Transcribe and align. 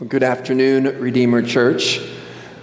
Well, 0.00 0.08
good 0.08 0.22
afternoon, 0.22 1.00
Redeemer 1.00 1.42
Church. 1.42 2.00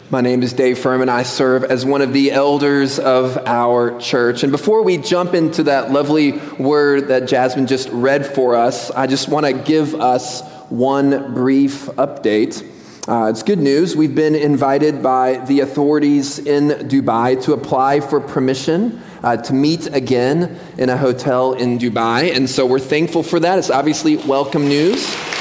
My 0.09 0.21
name 0.21 0.41
is 0.41 0.53
Dave 0.53 0.79
Furman. 0.79 1.09
I 1.09 1.23
serve 1.23 1.65
as 1.65 1.85
one 1.85 2.01
of 2.01 2.13
the 2.13 2.31
elders 2.31 2.97
of 2.97 3.37
our 3.45 3.99
church. 3.99 4.43
And 4.43 4.53
before 4.53 4.83
we 4.83 4.95
jump 4.95 5.33
into 5.33 5.63
that 5.63 5.91
lovely 5.91 6.31
word 6.57 7.09
that 7.09 7.27
Jasmine 7.27 7.67
just 7.67 7.89
read 7.89 8.25
for 8.25 8.55
us, 8.55 8.89
I 8.89 9.07
just 9.07 9.27
want 9.27 9.45
to 9.47 9.51
give 9.51 9.95
us 9.95 10.49
one 10.69 11.33
brief 11.33 11.87
update. 11.97 12.65
Uh, 13.05 13.27
it's 13.31 13.43
good 13.43 13.59
news. 13.59 13.97
We've 13.97 14.15
been 14.15 14.35
invited 14.35 15.03
by 15.03 15.39
the 15.39 15.59
authorities 15.59 16.39
in 16.39 16.69
Dubai 16.87 17.43
to 17.43 17.51
apply 17.51 17.99
for 17.99 18.21
permission 18.21 19.03
uh, 19.23 19.35
to 19.35 19.53
meet 19.53 19.93
again 19.93 20.57
in 20.77 20.87
a 20.87 20.95
hotel 20.95 21.51
in 21.51 21.79
Dubai. 21.79 22.33
And 22.33 22.49
so 22.49 22.65
we're 22.65 22.79
thankful 22.79 23.23
for 23.23 23.41
that. 23.41 23.59
It's 23.59 23.69
obviously 23.69 24.15
welcome 24.15 24.69
news. 24.69 25.34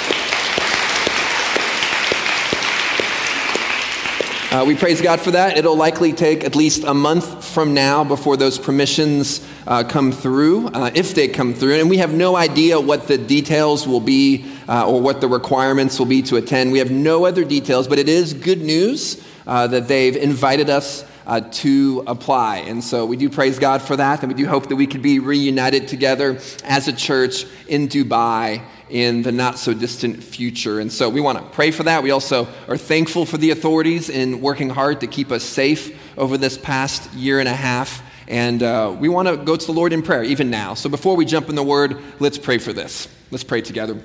Uh, 4.54 4.64
we 4.64 4.76
praise 4.76 5.02
God 5.02 5.18
for 5.18 5.32
that. 5.32 5.58
It'll 5.58 5.74
likely 5.74 6.12
take 6.12 6.44
at 6.44 6.54
least 6.54 6.84
a 6.84 6.94
month 6.94 7.44
from 7.44 7.74
now 7.74 8.04
before 8.04 8.36
those 8.36 8.56
permissions 8.56 9.44
uh, 9.66 9.82
come 9.82 10.12
through, 10.12 10.68
uh, 10.68 10.92
if 10.94 11.12
they 11.12 11.26
come 11.26 11.54
through. 11.54 11.80
And 11.80 11.90
we 11.90 11.96
have 11.96 12.14
no 12.14 12.36
idea 12.36 12.80
what 12.80 13.08
the 13.08 13.18
details 13.18 13.84
will 13.84 13.98
be 13.98 14.46
uh, 14.68 14.88
or 14.88 15.00
what 15.00 15.20
the 15.20 15.26
requirements 15.26 15.98
will 15.98 16.06
be 16.06 16.22
to 16.22 16.36
attend. 16.36 16.70
We 16.70 16.78
have 16.78 16.92
no 16.92 17.24
other 17.24 17.44
details, 17.44 17.88
but 17.88 17.98
it 17.98 18.08
is 18.08 18.32
good 18.32 18.60
news 18.60 19.20
uh, 19.44 19.66
that 19.66 19.88
they've 19.88 20.14
invited 20.14 20.70
us 20.70 21.04
uh, 21.26 21.40
to 21.40 22.04
apply. 22.06 22.58
And 22.58 22.84
so 22.84 23.06
we 23.06 23.16
do 23.16 23.28
praise 23.28 23.58
God 23.58 23.82
for 23.82 23.96
that, 23.96 24.22
and 24.22 24.32
we 24.32 24.40
do 24.40 24.46
hope 24.46 24.68
that 24.68 24.76
we 24.76 24.86
could 24.86 25.02
be 25.02 25.18
reunited 25.18 25.88
together 25.88 26.38
as 26.62 26.86
a 26.86 26.92
church 26.92 27.44
in 27.66 27.88
Dubai 27.88 28.62
in 28.90 29.22
the 29.22 29.32
not 29.32 29.58
so 29.58 29.72
distant 29.72 30.22
future. 30.22 30.80
And 30.80 30.92
so 30.92 31.08
we 31.08 31.20
want 31.20 31.38
to 31.38 31.44
pray 31.44 31.70
for 31.70 31.84
that. 31.84 32.02
We 32.02 32.10
also 32.10 32.46
are 32.68 32.76
thankful 32.76 33.26
for 33.26 33.38
the 33.38 33.50
authorities 33.50 34.10
in 34.10 34.40
working 34.40 34.68
hard 34.70 35.00
to 35.00 35.06
keep 35.06 35.32
us 35.32 35.42
safe 35.42 35.98
over 36.18 36.36
this 36.36 36.58
past 36.58 37.12
year 37.14 37.40
and 37.40 37.48
a 37.48 37.54
half. 37.54 38.02
And 38.28 38.62
uh, 38.62 38.94
we 38.98 39.08
want 39.08 39.28
to 39.28 39.36
go 39.36 39.56
to 39.56 39.66
the 39.66 39.72
Lord 39.72 39.92
in 39.92 40.02
prayer, 40.02 40.22
even 40.22 40.50
now. 40.50 40.74
So 40.74 40.88
before 40.88 41.16
we 41.16 41.24
jump 41.24 41.48
in 41.48 41.54
the 41.54 41.62
word, 41.62 41.98
let's 42.20 42.38
pray 42.38 42.58
for 42.58 42.72
this. 42.72 43.08
Let's 43.30 43.44
pray 43.44 43.60
together. 43.60 44.00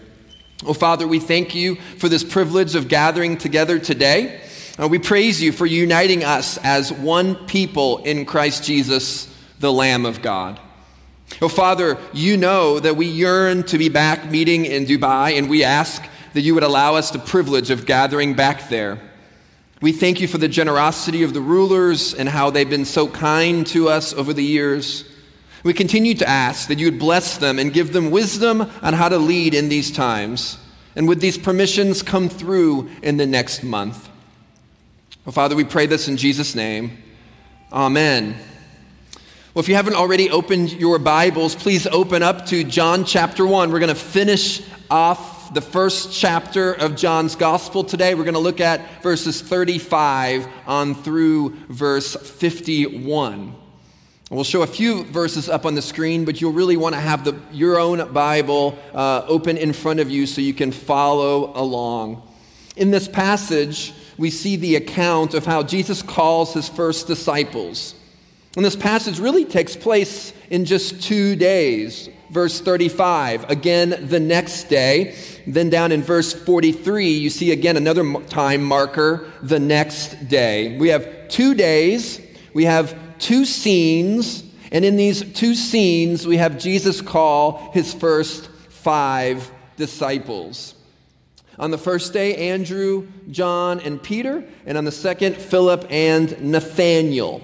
Oh, 0.66 0.74
Father, 0.74 1.08
we 1.08 1.20
thank 1.20 1.56
you 1.56 1.76
for 1.76 2.10
this 2.10 2.24
privilege 2.24 2.76
of 2.76 2.90
gathering 2.90 3.38
together 3.38 3.80
today. 3.80 4.42
Uh, 4.78 4.88
we 4.88 5.00
praise 5.00 5.42
you 5.42 5.52
for 5.52 5.66
uniting 5.66 6.24
us 6.24 6.58
as 6.58 6.92
one 6.92 7.36
people 7.48 8.00
in 8.00 8.26
Christ 8.26 8.64
Jesus, 8.64 9.34
the 9.60 9.72
Lamb 9.72 10.06
of 10.06 10.22
God. 10.22 10.60
Oh, 11.42 11.48
Father, 11.48 11.98
you 12.12 12.36
know 12.36 12.80
that 12.80 12.98
we 12.98 13.06
yearn 13.06 13.64
to 13.64 13.78
be 13.78 13.88
back 13.88 14.30
meeting 14.30 14.66
in 14.66 14.86
Dubai, 14.86 15.38
and 15.38 15.50
we 15.50 15.64
ask 15.64 16.04
that 16.34 16.42
you 16.42 16.54
would 16.54 16.64
allow 16.64 16.96
us 16.96 17.12
the 17.12 17.20
privilege 17.20 17.70
of 17.70 17.86
gathering 17.86 18.34
back 18.34 18.70
there. 18.70 19.00
We 19.82 19.94
thank 19.94 20.20
you 20.20 20.28
for 20.28 20.38
the 20.38 20.50
generosity 20.50 21.24
of 21.24 21.34
the 21.34 21.40
rulers 21.40 22.14
and 22.14 22.28
how 22.28 22.50
they've 22.50 22.70
been 22.70 22.84
so 22.84 23.08
kind 23.08 23.66
to 23.68 23.88
us 23.88 24.14
over 24.14 24.34
the 24.34 24.44
years. 24.44 25.06
We 25.64 25.74
continue 25.74 26.14
to 26.16 26.28
ask 26.28 26.68
that 26.68 26.80
you 26.80 26.88
would 26.88 27.00
bless 27.00 27.38
them 27.38 27.60
and 27.60 27.72
give 27.72 27.94
them 27.94 28.12
wisdom 28.12 28.62
on 28.82 28.94
how 28.94 29.08
to 29.08 29.18
lead 29.18 29.54
in 29.54 29.70
these 29.70 29.92
times. 29.92 30.58
And 30.96 31.08
would 31.08 31.22
these 31.22 31.38
permissions 31.38 32.04
come 32.04 32.28
through 32.28 32.90
in 33.02 33.16
the 33.16 33.26
next 33.26 33.64
month? 33.64 34.10
Well, 35.24 35.34
Father, 35.34 35.56
we 35.56 35.64
pray 35.64 35.86
this 35.86 36.08
in 36.10 36.18
Jesus' 36.18 36.56
name. 36.56 37.02
Amen. 37.72 38.38
Well, 39.60 39.66
if 39.66 39.68
you 39.68 39.76
haven't 39.76 39.96
already 39.96 40.30
opened 40.30 40.72
your 40.72 41.00
Bibles, 41.00 41.54
please 41.54 41.86
open 41.86 42.24
up 42.24 42.46
to 42.46 42.64
John 42.64 43.04
chapter 43.04 43.46
1. 43.46 43.74
We're 43.74 43.80
going 43.80 43.90
to 43.90 43.94
finish 43.94 44.62
off 44.90 45.54
the 45.54 45.60
first 45.60 46.14
chapter 46.14 46.72
of 46.72 46.96
John's 46.96 47.36
Gospel 47.36 47.84
today. 47.84 48.16
We're 48.16 48.24
going 48.24 48.36
to 48.36 48.40
look 48.40 48.62
at 48.62 49.04
verses 49.04 49.42
35 49.42 50.48
on 50.66 50.96
through 50.96 51.58
verse 51.68 52.16
51. 52.16 53.54
We'll 54.32 54.46
show 54.46 54.62
a 54.62 54.66
few 54.66 55.04
verses 55.04 55.50
up 55.50 55.66
on 55.66 55.76
the 55.76 55.82
screen, 55.82 56.24
but 56.24 56.40
you'll 56.40 56.54
really 56.54 56.78
want 56.78 56.96
to 56.96 57.02
have 57.02 57.26
the, 57.26 57.38
your 57.52 57.82
own 57.82 58.14
Bible 58.14 58.80
uh, 58.94 59.26
open 59.28 59.58
in 59.58 59.74
front 59.74 60.00
of 60.00 60.10
you 60.10 60.26
so 60.26 60.40
you 60.40 60.54
can 60.54 60.72
follow 60.72 61.52
along. 61.54 62.26
In 62.78 62.92
this 62.92 63.10
passage, 63.10 63.92
we 64.18 64.30
see 64.30 64.56
the 64.56 64.78
account 64.78 65.34
of 65.34 65.46
how 65.46 65.64
Jesus 65.64 66.02
calls 66.02 66.54
his 66.54 66.70
first 66.70 67.08
disciples. 67.08 67.96
And 68.56 68.66
this 68.66 68.76
passage 68.76 69.20
really 69.20 69.46
takes 69.46 69.76
place 69.76 70.34
in 70.50 70.66
just 70.66 71.04
two 71.04 71.36
days. 71.36 72.10
Verse 72.32 72.62
35, 72.62 73.50
again 73.50 74.08
the 74.08 74.20
next 74.20 74.66
day. 74.66 75.16
Then 75.48 75.70
down 75.70 75.92
in 75.92 76.04
verse 76.04 76.34
43, 76.34 77.10
you 77.10 77.30
see 77.30 77.52
again 77.52 77.78
another 77.78 78.22
time 78.24 78.64
marker, 78.64 79.32
the 79.42 79.60
next 79.60 80.28
day. 80.28 80.78
We 80.78 80.90
have 80.90 81.28
two 81.28 81.56
days, 81.56 82.22
we 82.54 82.66
have 82.66 82.96
two 83.18 83.46
scenes, 83.46 84.44
and 84.72 84.86
in 84.86 84.96
these 84.96 85.24
two 85.34 85.56
scenes, 85.56 86.28
we 86.28 86.38
have 86.38 86.60
Jesus 86.60 87.02
call 87.02 87.72
his 87.74 87.94
first 87.94 88.50
five 88.70 89.52
disciples. 89.76 90.76
On 91.58 91.72
the 91.72 91.78
first 91.78 92.14
day, 92.14 92.52
Andrew, 92.52 93.08
John, 93.32 93.80
and 93.80 94.02
Peter, 94.02 94.44
and 94.66 94.78
on 94.78 94.86
the 94.86 94.92
second, 94.92 95.36
Philip 95.36 95.88
and 95.90 96.40
Nathaniel. 96.42 97.44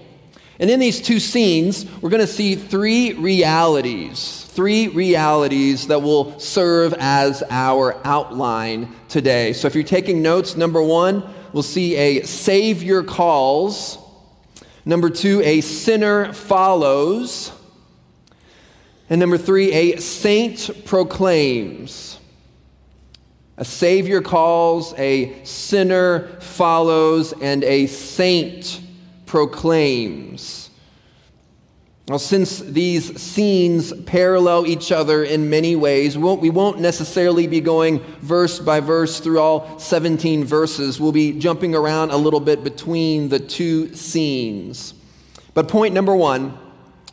And 0.60 0.70
in 0.70 0.80
these 0.80 1.02
two 1.02 1.20
scenes, 1.20 1.86
we're 2.02 2.10
going 2.10 2.22
to 2.22 2.28
see 2.28 2.56
three 2.56 3.14
realities, 3.14 4.46
three 4.50 4.88
realities 4.88 5.88
that 5.88 6.02
will 6.02 6.40
serve 6.40 6.94
as 6.98 7.44
our 7.50 8.00
outline 8.06 8.96
today. 9.10 9.52
So 9.52 9.68
if 9.68 9.76
you're 9.76 9.84
taking 9.84 10.22
notes, 10.22 10.56
number 10.56 10.82
one, 10.82 11.24
we'll 11.52 11.64
see 11.64 11.96
a 11.96 12.24
Savior 12.24 13.04
calls. 13.04 13.98
Number 14.86 15.10
two, 15.10 15.42
a 15.44 15.60
sinner 15.60 16.32
follows. 16.32 17.52
And 19.10 19.20
number 19.20 19.38
three, 19.38 19.74
a 19.74 20.00
saint 20.00 20.86
proclaims. 20.86 22.18
A 23.58 23.66
Savior 23.66 24.22
calls, 24.22 24.94
a 24.98 25.44
sinner 25.44 26.28
follows, 26.40 27.34
and 27.42 27.64
a 27.64 27.88
saint 27.88 28.82
proclaims. 29.36 30.70
Now, 32.08 32.16
since 32.16 32.60
these 32.60 33.22
scenes 33.22 33.92
parallel 34.04 34.66
each 34.66 34.94
other 34.94 35.26
in 35.26 35.50
many 35.50 35.76
ways, 35.76 36.18
we 36.18 36.24
won't, 36.24 36.40
we 36.40 36.50
won't, 36.50 36.80
necessarily 36.80 37.46
be 37.46 37.60
going 37.60 38.00
verse 38.22 38.60
by 38.60 38.80
verse 38.80 39.20
through 39.20 39.42
all 39.42 39.78
17 39.78 40.46
verses. 40.46 41.02
We'll 41.02 41.12
be 41.12 41.38
jumping 41.38 41.76
around 41.76 42.12
a 42.12 42.16
little 42.16 42.40
bit 42.40 42.64
between 42.64 43.28
the 43.28 43.40
two 43.40 43.94
scenes. 43.94 44.94
But 45.54 45.68
point 45.68 45.94
number 45.94 46.16
one 46.16 46.58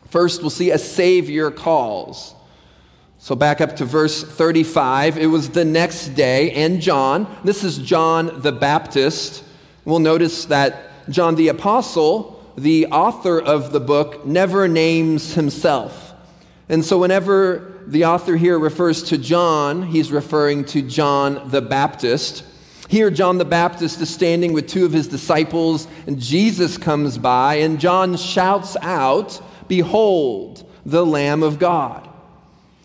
first, 0.09 0.39
we'll 0.39 0.49
see 0.49 0.71
a 0.71 0.77
Savior 0.77 1.51
calls. 1.51 2.35
So, 3.17 3.35
back 3.35 3.59
up 3.59 3.75
to 3.75 3.85
verse 3.85 4.23
35. 4.23 5.17
It 5.17 5.27
was 5.27 5.49
the 5.49 5.65
next 5.65 6.15
day, 6.15 6.51
and 6.51 6.79
John, 6.79 7.27
this 7.43 7.65
is 7.65 7.79
John 7.79 8.39
the 8.41 8.53
Baptist. 8.53 9.43
We'll 9.83 9.99
notice 9.99 10.45
that 10.45 10.92
John 11.09 11.35
the 11.35 11.49
Apostle, 11.49 12.43
the 12.57 12.87
author 12.87 13.39
of 13.39 13.71
the 13.71 13.79
book, 13.79 14.25
never 14.25 14.67
names 14.67 15.33
himself. 15.33 16.13
And 16.69 16.83
so, 16.83 16.97
whenever 16.99 17.73
the 17.85 18.05
author 18.05 18.35
here 18.35 18.57
refers 18.57 19.03
to 19.03 19.17
John, 19.17 19.83
he's 19.83 20.11
referring 20.11 20.65
to 20.65 20.81
John 20.81 21.49
the 21.49 21.61
Baptist. 21.61 22.45
Here, 22.87 23.09
John 23.09 23.37
the 23.37 23.45
Baptist 23.45 23.99
is 24.01 24.09
standing 24.09 24.53
with 24.53 24.67
two 24.67 24.85
of 24.85 24.93
his 24.93 25.07
disciples, 25.07 25.87
and 26.07 26.19
Jesus 26.19 26.77
comes 26.77 27.17
by, 27.17 27.55
and 27.55 27.79
John 27.79 28.17
shouts 28.17 28.77
out, 28.81 29.41
Behold, 29.67 30.69
the 30.85 31.05
Lamb 31.05 31.43
of 31.43 31.59
God. 31.59 32.09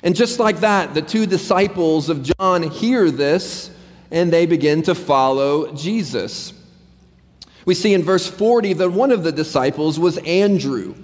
And 0.03 0.15
just 0.15 0.39
like 0.39 0.61
that, 0.61 0.95
the 0.95 1.03
two 1.03 1.27
disciples 1.27 2.09
of 2.09 2.23
John 2.23 2.63
hear 2.63 3.11
this, 3.11 3.71
and 4.11 4.33
they 4.33 4.47
begin 4.47 4.83
to 4.85 4.95
follow 4.95 5.73
Jesus. 5.75 6.53
We 7.69 7.75
see 7.75 7.93
in 7.93 8.03
verse 8.03 8.27
40 8.27 8.73
that 8.73 8.93
one 8.93 9.13
of 9.13 9.25
the 9.25 9.31
disciples 9.31 9.99
was 9.99 10.17
Andrew. 10.17 10.95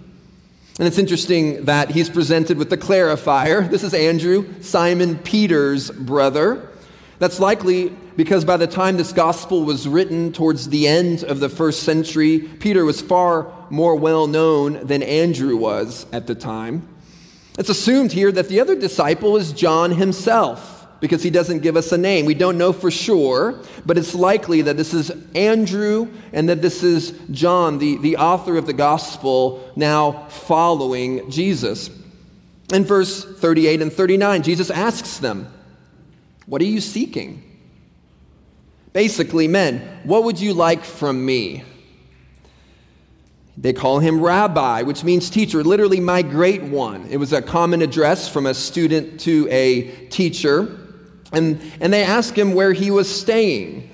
And 0.78 0.88
it's 0.88 0.96
interesting 0.96 1.66
that 1.66 1.90
he's 1.90 2.08
presented 2.08 2.56
with 2.56 2.70
the 2.70 2.78
clarifier. 2.78 3.70
This 3.70 3.82
is 3.82 3.92
Andrew, 3.92 4.46
Simon 4.62 5.18
Peter's 5.18 5.90
brother. 5.90 6.70
That's 7.18 7.38
likely 7.38 7.90
because 8.16 8.46
by 8.46 8.56
the 8.56 8.66
time 8.66 8.96
this 8.96 9.12
gospel 9.12 9.62
was 9.62 9.86
written 9.86 10.32
towards 10.32 10.70
the 10.70 10.88
end 10.88 11.22
of 11.22 11.38
the 11.38 11.50
first 11.50 11.82
century, 11.82 12.38
Peter 12.38 12.86
was 12.86 13.02
far 13.02 13.52
more 13.68 13.94
well 13.96 14.26
known 14.26 14.86
than 14.86 15.02
Andrew 15.02 15.58
was 15.58 16.06
at 16.14 16.26
the 16.26 16.34
time. 16.34 16.88
It's 17.58 17.68
assumed 17.68 18.12
here 18.12 18.32
that 18.32 18.48
the 18.48 18.60
other 18.60 18.74
disciple 18.74 19.36
is 19.36 19.52
John 19.52 19.90
himself 19.90 20.73
because 21.04 21.22
he 21.22 21.28
doesn't 21.28 21.58
give 21.58 21.76
us 21.76 21.92
a 21.92 21.98
name. 21.98 22.24
We 22.24 22.32
don't 22.32 22.56
know 22.56 22.72
for 22.72 22.90
sure, 22.90 23.60
but 23.84 23.98
it's 23.98 24.14
likely 24.14 24.62
that 24.62 24.78
this 24.78 24.94
is 24.94 25.12
Andrew 25.34 26.08
and 26.32 26.48
that 26.48 26.62
this 26.62 26.82
is 26.82 27.10
John, 27.30 27.76
the, 27.76 27.98
the 27.98 28.16
author 28.16 28.56
of 28.56 28.64
the 28.64 28.72
gospel, 28.72 29.70
now 29.76 30.28
following 30.30 31.30
Jesus. 31.30 31.90
In 32.72 32.86
verse 32.86 33.22
38 33.22 33.82
and 33.82 33.92
39, 33.92 34.44
Jesus 34.44 34.70
asks 34.70 35.18
them, 35.18 35.52
What 36.46 36.62
are 36.62 36.64
you 36.64 36.80
seeking? 36.80 37.42
Basically, 38.94 39.46
men, 39.46 40.00
what 40.04 40.24
would 40.24 40.40
you 40.40 40.54
like 40.54 40.86
from 40.86 41.26
me? 41.26 41.64
They 43.58 43.74
call 43.74 43.98
him 43.98 44.22
rabbi, 44.22 44.80
which 44.80 45.04
means 45.04 45.28
teacher, 45.28 45.62
literally 45.62 46.00
my 46.00 46.22
great 46.22 46.62
one. 46.62 47.06
It 47.10 47.18
was 47.18 47.34
a 47.34 47.42
common 47.42 47.82
address 47.82 48.26
from 48.26 48.46
a 48.46 48.54
student 48.54 49.20
to 49.20 49.46
a 49.50 50.06
teacher. 50.06 50.83
And, 51.32 51.60
and 51.80 51.92
they 51.92 52.04
ask 52.04 52.36
him 52.36 52.54
where 52.54 52.72
he 52.72 52.90
was 52.90 53.12
staying. 53.12 53.90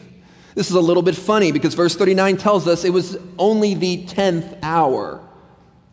This 0.55 0.69
is 0.69 0.77
a 0.77 0.81
little 0.81 1.03
bit 1.03 1.17
funny 1.17 1.53
because 1.53 1.75
verse 1.75 1.97
39 1.97 2.37
tells 2.37 2.67
us 2.67 2.85
it 2.85 2.93
was 2.93 3.17
only 3.39 3.75
the 3.75 4.05
10th 4.07 4.59
hour. 4.63 5.21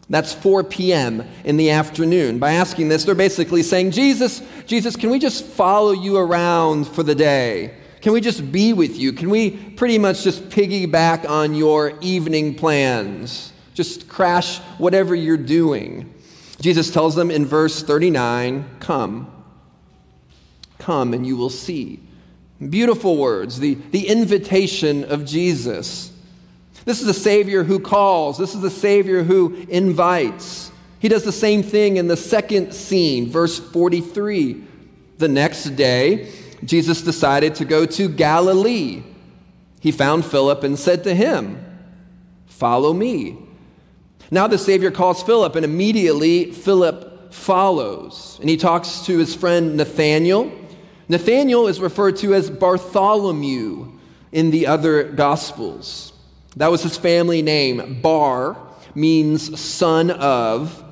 That's 0.09 0.33
4 0.33 0.63
p.m. 0.63 1.27
in 1.43 1.57
the 1.57 1.71
afternoon. 1.71 2.39
By 2.39 2.53
asking 2.53 2.87
this, 2.87 3.03
they're 3.03 3.15
basically 3.15 3.61
saying, 3.61 3.91
Jesus, 3.91 4.41
Jesus, 4.65 4.95
can 4.95 5.09
we 5.09 5.19
just 5.19 5.43
follow 5.43 5.91
you 5.91 6.17
around 6.17 6.87
for 6.87 7.03
the 7.03 7.15
day? 7.15 7.75
Can 8.01 8.13
we 8.13 8.21
just 8.21 8.51
be 8.51 8.73
with 8.73 8.97
you? 8.97 9.11
Can 9.11 9.29
we 9.29 9.51
pretty 9.51 9.97
much 9.97 10.23
just 10.23 10.47
piggyback 10.49 11.27
on 11.27 11.55
your 11.55 11.97
evening 11.99 12.55
plans? 12.55 13.51
Just 13.73 14.07
crash 14.07 14.59
whatever 14.77 15.13
you're 15.13 15.35
doing. 15.35 16.13
Jesus 16.61 16.89
tells 16.89 17.15
them 17.15 17.29
in 17.29 17.45
verse 17.45 17.83
39 17.83 18.65
Come, 18.79 19.31
come, 20.79 21.13
and 21.13 21.25
you 21.25 21.37
will 21.37 21.49
see. 21.49 21.99
Beautiful 22.69 23.17
words, 23.17 23.59
the, 23.59 23.75
the 23.75 24.07
invitation 24.07 25.03
of 25.05 25.25
Jesus. 25.25 26.11
This 26.85 27.01
is 27.01 27.07
a 27.07 27.13
Savior 27.13 27.63
who 27.63 27.79
calls, 27.79 28.37
this 28.37 28.55
is 28.55 28.63
a 28.63 28.69
Savior 28.69 29.23
who 29.23 29.55
invites. 29.69 30.71
He 30.99 31.09
does 31.09 31.23
the 31.23 31.31
same 31.31 31.61
thing 31.61 31.97
in 31.97 32.07
the 32.07 32.17
second 32.17 32.73
scene, 32.73 33.29
verse 33.29 33.59
43. 33.59 34.63
The 35.17 35.27
next 35.27 35.71
day, 35.75 36.31
Jesus 36.63 37.01
decided 37.01 37.55
to 37.55 37.65
go 37.65 37.85
to 37.85 38.09
Galilee. 38.09 39.03
He 39.79 39.91
found 39.91 40.25
Philip 40.25 40.63
and 40.63 40.77
said 40.77 41.03
to 41.03 41.13
him, 41.13 41.63
Follow 42.47 42.93
me. 42.93 43.37
Now 44.31 44.47
the 44.47 44.57
Savior 44.57 44.91
calls 44.91 45.21
Philip, 45.21 45.55
and 45.55 45.63
immediately 45.63 46.51
Philip 46.51 47.33
follows. 47.33 48.37
And 48.41 48.49
he 48.49 48.57
talks 48.57 49.05
to 49.05 49.17
his 49.17 49.35
friend 49.35 49.77
Nathanael. 49.77 50.51
Nathanael 51.09 51.67
is 51.67 51.79
referred 51.79 52.17
to 52.17 52.33
as 52.33 52.49
Bartholomew 52.49 53.91
in 54.31 54.51
the 54.51 54.67
other 54.67 55.03
Gospels. 55.03 56.13
That 56.57 56.71
was 56.71 56.83
his 56.83 56.97
family 56.97 57.41
name. 57.41 58.01
Bar 58.01 58.57
means 58.93 59.59
son 59.59 60.11
of. 60.11 60.83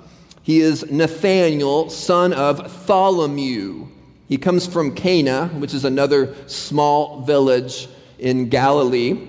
He 0.43 0.59
is 0.61 0.89
Nathanael, 0.89 1.89
son 1.89 2.31
of 2.31 2.59
Tholomew. 2.85 3.89
He 4.29 4.37
comes 4.37 4.65
from 4.67 4.95
Cana, 4.95 5.47
which 5.49 5.73
is 5.73 5.85
another 5.85 6.35
small 6.47 7.21
village 7.21 7.89
in 8.17 8.49
Galilee. 8.49 9.27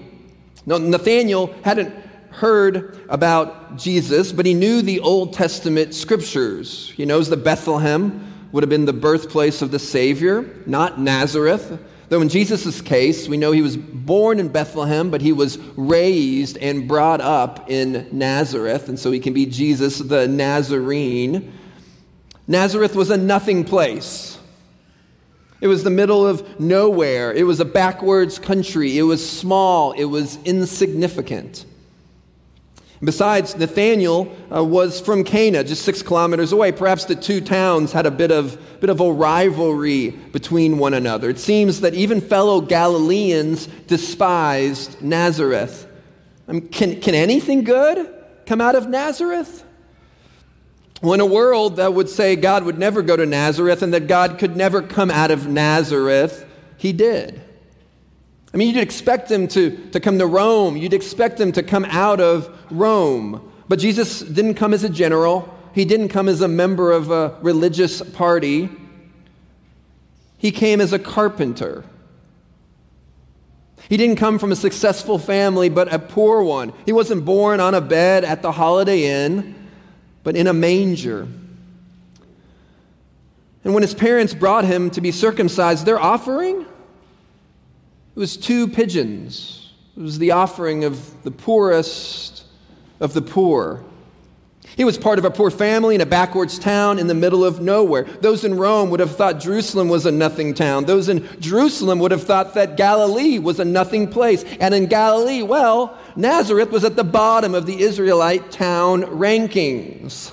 Now, 0.66 0.78
Nathanael 0.78 1.54
hadn't 1.64 1.94
heard 2.30 2.98
about 3.08 3.76
Jesus, 3.76 4.30
but 4.30 4.46
he 4.46 4.54
knew 4.54 4.82
the 4.82 5.00
Old 5.00 5.32
Testament 5.32 5.94
scriptures. 5.94 6.92
He 6.96 7.06
knows 7.06 7.28
the 7.28 7.36
Bethlehem 7.36 8.35
would 8.52 8.62
have 8.62 8.70
been 8.70 8.84
the 8.84 8.92
birthplace 8.92 9.62
of 9.62 9.70
the 9.70 9.78
Savior, 9.78 10.48
not 10.66 11.00
Nazareth. 11.00 11.78
Though 12.08 12.20
in 12.20 12.28
Jesus' 12.28 12.80
case, 12.80 13.28
we 13.28 13.36
know 13.36 13.50
he 13.50 13.62
was 13.62 13.76
born 13.76 14.38
in 14.38 14.48
Bethlehem, 14.48 15.10
but 15.10 15.20
he 15.20 15.32
was 15.32 15.58
raised 15.76 16.56
and 16.58 16.86
brought 16.86 17.20
up 17.20 17.68
in 17.68 18.08
Nazareth, 18.12 18.88
and 18.88 18.98
so 18.98 19.10
he 19.10 19.18
can 19.18 19.32
be 19.32 19.46
Jesus 19.46 19.98
the 19.98 20.28
Nazarene. 20.28 21.52
Nazareth 22.46 22.94
was 22.94 23.10
a 23.10 23.16
nothing 23.16 23.64
place. 23.64 24.38
It 25.60 25.66
was 25.66 25.82
the 25.82 25.90
middle 25.90 26.26
of 26.26 26.60
nowhere. 26.60 27.32
It 27.32 27.44
was 27.44 27.60
a 27.60 27.64
backwards 27.64 28.38
country. 28.38 28.98
It 28.98 29.02
was 29.02 29.28
small. 29.28 29.92
It 29.92 30.04
was 30.04 30.38
insignificant. 30.44 31.64
Besides, 33.02 33.56
Nathanael 33.56 34.34
uh, 34.54 34.64
was 34.64 35.00
from 35.00 35.22
Cana, 35.22 35.62
just 35.62 35.82
six 35.82 36.02
kilometers 36.02 36.52
away. 36.52 36.72
Perhaps 36.72 37.04
the 37.04 37.14
two 37.14 37.40
towns 37.40 37.92
had 37.92 38.06
a 38.06 38.10
bit 38.10 38.30
of, 38.30 38.58
bit 38.80 38.88
of 38.88 39.00
a 39.00 39.12
rivalry 39.12 40.10
between 40.10 40.78
one 40.78 40.94
another. 40.94 41.28
It 41.28 41.38
seems 41.38 41.82
that 41.82 41.92
even 41.92 42.20
fellow 42.20 42.60
Galileans 42.60 43.66
despised 43.86 45.02
Nazareth. 45.02 45.86
I 46.48 46.52
mean, 46.52 46.68
can, 46.68 47.00
can 47.00 47.14
anything 47.14 47.64
good 47.64 48.14
come 48.46 48.60
out 48.60 48.74
of 48.74 48.88
Nazareth? 48.88 49.64
In 51.02 51.20
a 51.20 51.26
world 51.26 51.76
that 51.76 51.92
would 51.92 52.08
say 52.08 52.36
God 52.36 52.64
would 52.64 52.78
never 52.78 53.02
go 53.02 53.16
to 53.16 53.26
Nazareth 53.26 53.82
and 53.82 53.92
that 53.92 54.06
God 54.06 54.38
could 54.38 54.56
never 54.56 54.80
come 54.80 55.10
out 55.10 55.30
of 55.30 55.46
Nazareth, 55.46 56.46
he 56.78 56.92
did. 56.92 57.42
I 58.56 58.58
mean, 58.58 58.74
you'd 58.74 58.82
expect 58.82 59.30
him 59.30 59.48
to, 59.48 59.76
to 59.90 60.00
come 60.00 60.18
to 60.18 60.26
Rome, 60.26 60.78
you'd 60.78 60.94
expect 60.94 61.38
him 61.38 61.52
to 61.52 61.62
come 61.62 61.84
out 61.84 62.20
of 62.20 62.48
Rome. 62.70 63.52
But 63.68 63.78
Jesus 63.78 64.20
didn't 64.20 64.54
come 64.54 64.72
as 64.72 64.82
a 64.82 64.88
general, 64.88 65.54
he 65.74 65.84
didn't 65.84 66.08
come 66.08 66.26
as 66.26 66.40
a 66.40 66.48
member 66.48 66.90
of 66.90 67.10
a 67.10 67.36
religious 67.42 68.00
party. 68.00 68.70
He 70.38 70.50
came 70.52 70.80
as 70.80 70.94
a 70.94 70.98
carpenter. 70.98 71.84
He 73.90 73.98
didn't 73.98 74.16
come 74.16 74.38
from 74.38 74.52
a 74.52 74.56
successful 74.56 75.18
family, 75.18 75.68
but 75.68 75.92
a 75.92 75.98
poor 75.98 76.42
one. 76.42 76.72
He 76.86 76.94
wasn't 76.94 77.26
born 77.26 77.60
on 77.60 77.74
a 77.74 77.82
bed 77.82 78.24
at 78.24 78.40
the 78.40 78.52
Holiday 78.52 79.04
Inn, 79.04 79.54
but 80.22 80.34
in 80.34 80.46
a 80.46 80.54
manger. 80.54 81.28
And 83.64 83.74
when 83.74 83.82
his 83.82 83.92
parents 83.92 84.32
brought 84.32 84.64
him 84.64 84.88
to 84.92 85.02
be 85.02 85.12
circumcised, 85.12 85.84
their 85.84 86.00
offering 86.00 86.64
it 88.16 88.18
was 88.18 88.38
two 88.38 88.66
pigeons. 88.66 89.74
It 89.94 90.00
was 90.00 90.18
the 90.18 90.30
offering 90.30 90.84
of 90.84 91.22
the 91.22 91.30
poorest 91.30 92.44
of 92.98 93.12
the 93.12 93.20
poor. 93.20 93.84
He 94.74 94.84
was 94.84 94.96
part 94.96 95.18
of 95.18 95.26
a 95.26 95.30
poor 95.30 95.50
family 95.50 95.94
in 95.94 96.00
a 96.00 96.06
backwards 96.06 96.58
town 96.58 96.98
in 96.98 97.08
the 97.08 97.14
middle 97.14 97.44
of 97.44 97.60
nowhere. 97.60 98.04
Those 98.04 98.42
in 98.42 98.56
Rome 98.56 98.88
would 98.88 99.00
have 99.00 99.16
thought 99.16 99.38
Jerusalem 99.38 99.90
was 99.90 100.06
a 100.06 100.10
nothing 100.10 100.54
town. 100.54 100.86
Those 100.86 101.10
in 101.10 101.28
Jerusalem 101.40 101.98
would 101.98 102.10
have 102.10 102.22
thought 102.22 102.54
that 102.54 102.78
Galilee 102.78 103.38
was 103.38 103.60
a 103.60 103.66
nothing 103.66 104.08
place. 104.08 104.44
And 104.60 104.74
in 104.74 104.86
Galilee, 104.86 105.42
well, 105.42 105.98
Nazareth 106.16 106.70
was 106.70 106.84
at 106.84 106.96
the 106.96 107.04
bottom 107.04 107.54
of 107.54 107.66
the 107.66 107.82
Israelite 107.82 108.50
town 108.50 109.02
rankings. 109.02 110.32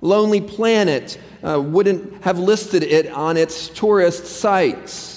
Lonely 0.00 0.40
Planet 0.40 1.16
uh, 1.44 1.60
wouldn't 1.60 2.24
have 2.24 2.40
listed 2.40 2.82
it 2.82 3.06
on 3.12 3.36
its 3.36 3.68
tourist 3.68 4.26
sites. 4.26 5.13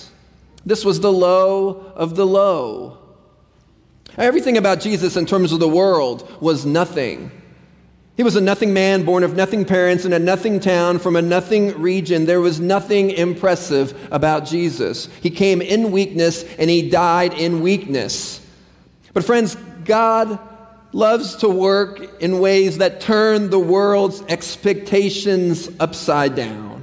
This 0.68 0.84
was 0.84 1.00
the 1.00 1.14
low 1.14 1.94
of 1.96 2.18
the 2.18 2.28
low. 2.28 2.98
Everything 4.18 4.58
about 4.58 4.82
Jesus 4.82 5.16
in 5.16 5.26
terms 5.26 5.54
of 5.54 5.62
the 5.62 5.68
world 5.68 6.30
was 6.42 6.66
nothing. 6.66 7.32
He 8.18 8.24
was 8.24 8.36
a 8.36 8.42
nothing 8.42 8.74
man, 8.74 9.06
born 9.06 9.24
of 9.24 9.34
nothing 9.34 9.64
parents, 9.64 10.04
in 10.04 10.12
a 10.12 10.20
nothing 10.20 10.60
town, 10.60 11.00
from 11.00 11.16
a 11.16 11.22
nothing 11.22 11.80
region. 11.80 12.26
There 12.26 12.42
was 12.42 12.60
nothing 12.60 13.12
impressive 13.12 14.10
about 14.12 14.46
Jesus. 14.46 15.08
He 15.22 15.30
came 15.30 15.62
in 15.62 15.90
weakness 15.92 16.44
and 16.60 16.70
he 16.70 16.90
died 16.90 17.34
in 17.34 17.62
weakness. 17.62 18.46
But, 19.14 19.24
friends, 19.24 19.56
God 19.86 20.38
loves 20.92 21.38
to 21.38 21.48
work 21.48 22.22
in 22.22 22.40
ways 22.40 22.80
that 22.80 23.00
turn 23.00 23.52
the 23.52 23.60
world's 23.60 24.22
expectations 24.24 25.70
upside 25.80 26.36
down. 26.36 26.77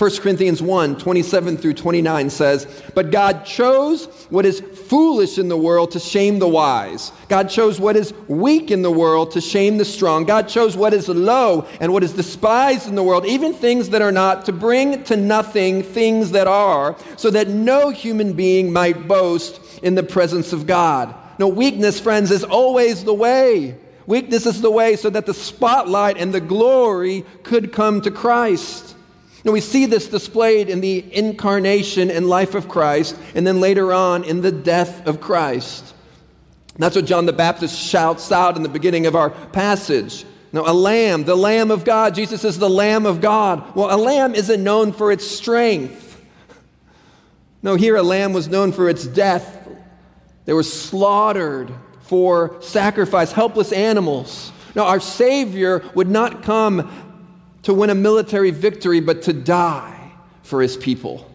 1 0.00 0.16
Corinthians 0.22 0.62
1 0.62 0.96
27 0.96 1.58
through 1.58 1.74
29 1.74 2.30
says, 2.30 2.66
But 2.94 3.10
God 3.10 3.44
chose 3.44 4.06
what 4.30 4.46
is 4.46 4.60
foolish 4.60 5.36
in 5.36 5.48
the 5.48 5.58
world 5.58 5.90
to 5.90 6.00
shame 6.00 6.38
the 6.38 6.48
wise. 6.48 7.12
God 7.28 7.50
chose 7.50 7.78
what 7.78 7.96
is 7.96 8.14
weak 8.26 8.70
in 8.70 8.80
the 8.80 8.90
world 8.90 9.32
to 9.32 9.42
shame 9.42 9.76
the 9.76 9.84
strong. 9.84 10.24
God 10.24 10.48
chose 10.48 10.74
what 10.74 10.94
is 10.94 11.06
low 11.10 11.66
and 11.82 11.92
what 11.92 12.02
is 12.02 12.14
despised 12.14 12.88
in 12.88 12.94
the 12.94 13.02
world, 13.02 13.26
even 13.26 13.52
things 13.52 13.90
that 13.90 14.00
are 14.00 14.10
not, 14.10 14.46
to 14.46 14.52
bring 14.52 15.04
to 15.04 15.18
nothing 15.18 15.82
things 15.82 16.30
that 16.30 16.46
are, 16.46 16.96
so 17.18 17.28
that 17.28 17.48
no 17.48 17.90
human 17.90 18.32
being 18.32 18.72
might 18.72 19.06
boast 19.06 19.60
in 19.82 19.96
the 19.96 20.02
presence 20.02 20.54
of 20.54 20.66
God. 20.66 21.14
No, 21.38 21.46
weakness, 21.46 22.00
friends, 22.00 22.30
is 22.30 22.42
always 22.42 23.04
the 23.04 23.12
way. 23.12 23.76
Weakness 24.06 24.46
is 24.46 24.62
the 24.62 24.70
way 24.70 24.96
so 24.96 25.10
that 25.10 25.26
the 25.26 25.34
spotlight 25.34 26.16
and 26.16 26.32
the 26.32 26.40
glory 26.40 27.26
could 27.42 27.70
come 27.70 28.00
to 28.00 28.10
Christ. 28.10 28.96
And 29.44 29.52
we 29.52 29.60
see 29.60 29.86
this 29.86 30.08
displayed 30.08 30.68
in 30.68 30.80
the 30.80 31.04
incarnation 31.14 32.10
and 32.10 32.28
life 32.28 32.54
of 32.54 32.68
Christ, 32.68 33.16
and 33.34 33.46
then 33.46 33.60
later 33.60 33.92
on 33.92 34.24
in 34.24 34.42
the 34.42 34.52
death 34.52 35.06
of 35.06 35.20
Christ. 35.20 35.94
that's 36.76 36.96
what 36.96 37.06
John 37.06 37.26
the 37.26 37.32
Baptist 37.32 37.78
shouts 37.78 38.30
out 38.32 38.56
in 38.56 38.62
the 38.62 38.68
beginning 38.68 39.06
of 39.06 39.16
our 39.16 39.30
passage. 39.30 40.24
Now, 40.52 40.64
a 40.66 40.74
lamb, 40.74 41.24
the 41.24 41.36
Lamb 41.36 41.70
of 41.70 41.84
God. 41.84 42.14
Jesus 42.14 42.44
is 42.44 42.58
the 42.58 42.68
Lamb 42.68 43.06
of 43.06 43.20
God. 43.20 43.76
Well, 43.76 43.94
a 43.94 43.96
lamb 43.96 44.34
isn't 44.34 44.62
known 44.62 44.92
for 44.92 45.12
its 45.12 45.26
strength. 45.26 46.20
No, 47.62 47.76
here 47.76 47.96
a 47.96 48.02
lamb 48.02 48.32
was 48.32 48.48
known 48.48 48.72
for 48.72 48.88
its 48.88 49.06
death. 49.06 49.68
They 50.46 50.52
were 50.52 50.62
slaughtered 50.62 51.72
for 52.00 52.60
sacrifice, 52.60 53.30
helpless 53.30 53.72
animals. 53.72 54.50
Now, 54.74 54.86
our 54.86 55.00
Savior 55.00 55.88
would 55.94 56.08
not 56.08 56.42
come 56.42 57.09
to 57.62 57.74
win 57.74 57.90
a 57.90 57.94
military 57.94 58.50
victory, 58.50 59.00
but 59.00 59.22
to 59.22 59.32
die 59.32 60.12
for 60.42 60.62
his 60.62 60.76
people. 60.76 61.30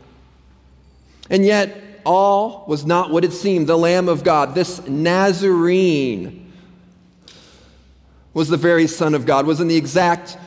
And 1.29 1.46
yet, 1.46 1.82
all 2.05 2.65
was 2.67 2.86
not 2.86 3.12
what 3.12 3.25
it 3.25 3.34
seemed. 3.34 3.67
The 3.67 3.77
Lamb 3.77 4.08
of 4.08 4.24
God, 4.24 4.53
this 4.55 4.86
Nazarene, 4.88 6.51
was 8.34 8.50
the 8.50 8.58
very 8.58 8.86
Son 8.88 9.15
of 9.15 9.25
God, 9.25 9.46
was 9.46 9.60
in 9.60 9.67
the 9.67 9.75
exact 9.75 10.38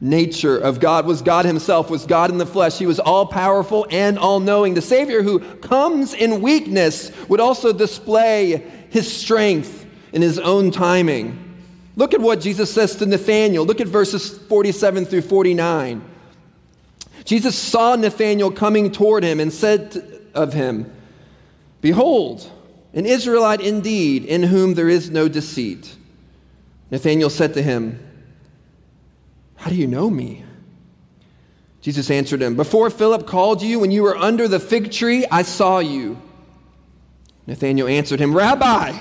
nature 0.00 0.56
of 0.56 0.80
God, 0.80 1.06
was 1.06 1.22
God 1.22 1.44
Himself, 1.44 1.90
was 1.90 2.06
God 2.06 2.30
in 2.30 2.38
the 2.38 2.46
flesh. 2.46 2.78
He 2.78 2.86
was 2.86 2.98
all 2.98 3.26
powerful 3.26 3.86
and 3.90 4.18
all 4.18 4.40
knowing. 4.40 4.74
The 4.74 4.82
Savior 4.82 5.22
who 5.22 5.40
comes 5.40 6.14
in 6.14 6.40
weakness 6.40 7.12
would 7.28 7.40
also 7.40 7.72
display 7.72 8.64
His 8.90 9.12
strength 9.12 9.86
in 10.12 10.22
His 10.22 10.38
own 10.38 10.70
timing. 10.70 11.47
Look 11.98 12.14
at 12.14 12.20
what 12.20 12.40
Jesus 12.40 12.72
says 12.72 12.94
to 12.96 13.06
Nathanael. 13.06 13.66
Look 13.66 13.80
at 13.80 13.88
verses 13.88 14.38
47 14.38 15.04
through 15.04 15.22
49. 15.22 16.00
Jesus 17.24 17.58
saw 17.58 17.96
Nathanael 17.96 18.52
coming 18.52 18.92
toward 18.92 19.24
him 19.24 19.40
and 19.40 19.52
said 19.52 20.20
of 20.32 20.52
him, 20.52 20.92
Behold, 21.80 22.52
an 22.94 23.04
Israelite 23.04 23.60
indeed, 23.60 24.24
in 24.24 24.44
whom 24.44 24.74
there 24.74 24.88
is 24.88 25.10
no 25.10 25.26
deceit. 25.26 25.96
Nathanael 26.92 27.30
said 27.30 27.52
to 27.54 27.62
him, 27.62 27.98
How 29.56 29.70
do 29.70 29.76
you 29.76 29.88
know 29.88 30.08
me? 30.08 30.44
Jesus 31.80 32.12
answered 32.12 32.40
him, 32.40 32.54
Before 32.54 32.90
Philip 32.90 33.26
called 33.26 33.60
you, 33.60 33.80
when 33.80 33.90
you 33.90 34.04
were 34.04 34.16
under 34.16 34.46
the 34.46 34.60
fig 34.60 34.92
tree, 34.92 35.26
I 35.32 35.42
saw 35.42 35.80
you. 35.80 36.22
Nathanael 37.48 37.88
answered 37.88 38.20
him, 38.20 38.36
Rabbi, 38.36 39.00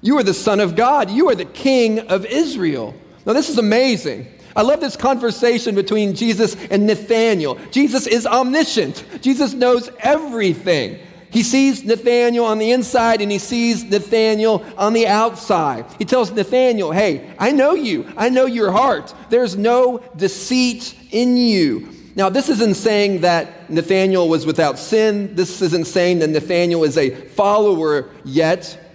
you 0.00 0.18
are 0.18 0.22
the 0.22 0.34
Son 0.34 0.60
of 0.60 0.76
God. 0.76 1.10
You 1.10 1.28
are 1.30 1.34
the 1.34 1.44
King 1.44 2.00
of 2.00 2.24
Israel. 2.26 2.94
Now, 3.24 3.32
this 3.32 3.48
is 3.48 3.58
amazing. 3.58 4.28
I 4.54 4.62
love 4.62 4.80
this 4.80 4.96
conversation 4.96 5.74
between 5.74 6.14
Jesus 6.14 6.56
and 6.70 6.86
Nathanael. 6.86 7.58
Jesus 7.70 8.06
is 8.06 8.26
omniscient, 8.26 9.04
Jesus 9.20 9.52
knows 9.52 9.90
everything. 9.98 10.98
He 11.28 11.42
sees 11.42 11.84
Nathanael 11.84 12.46
on 12.46 12.58
the 12.58 12.70
inside 12.70 13.20
and 13.20 13.30
he 13.30 13.38
sees 13.38 13.84
Nathanael 13.84 14.64
on 14.78 14.94
the 14.94 15.06
outside. 15.06 15.84
He 15.98 16.06
tells 16.06 16.30
Nathanael, 16.30 16.92
Hey, 16.92 17.34
I 17.38 17.52
know 17.52 17.74
you. 17.74 18.10
I 18.16 18.30
know 18.30 18.46
your 18.46 18.70
heart. 18.70 19.12
There's 19.28 19.54
no 19.54 19.98
deceit 20.16 20.94
in 21.10 21.36
you. 21.36 21.90
Now, 22.14 22.30
this 22.30 22.48
isn't 22.48 22.76
saying 22.76 23.20
that 23.20 23.68
Nathanael 23.68 24.26
was 24.30 24.46
without 24.46 24.78
sin. 24.78 25.34
This 25.34 25.60
isn't 25.60 25.86
saying 25.86 26.20
that 26.20 26.30
Nathanael 26.30 26.84
is 26.84 26.96
a 26.96 27.10
follower 27.10 28.08
yet 28.24 28.85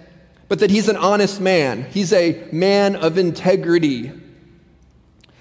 but 0.52 0.58
that 0.58 0.70
he's 0.70 0.90
an 0.90 0.96
honest 0.96 1.40
man. 1.40 1.86
He's 1.92 2.12
a 2.12 2.46
man 2.52 2.94
of 2.94 3.16
integrity. 3.16 4.12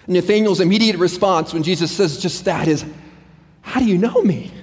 Nathanael's 0.07 0.61
immediate 0.61 0.95
response 0.95 1.53
when 1.53 1.63
Jesus 1.63 1.91
says 1.91 2.17
just 2.17 2.45
that 2.45 2.69
is, 2.69 2.85
How 3.59 3.81
do 3.81 3.85
you 3.87 3.97
know 3.97 4.21
me? 4.21 4.53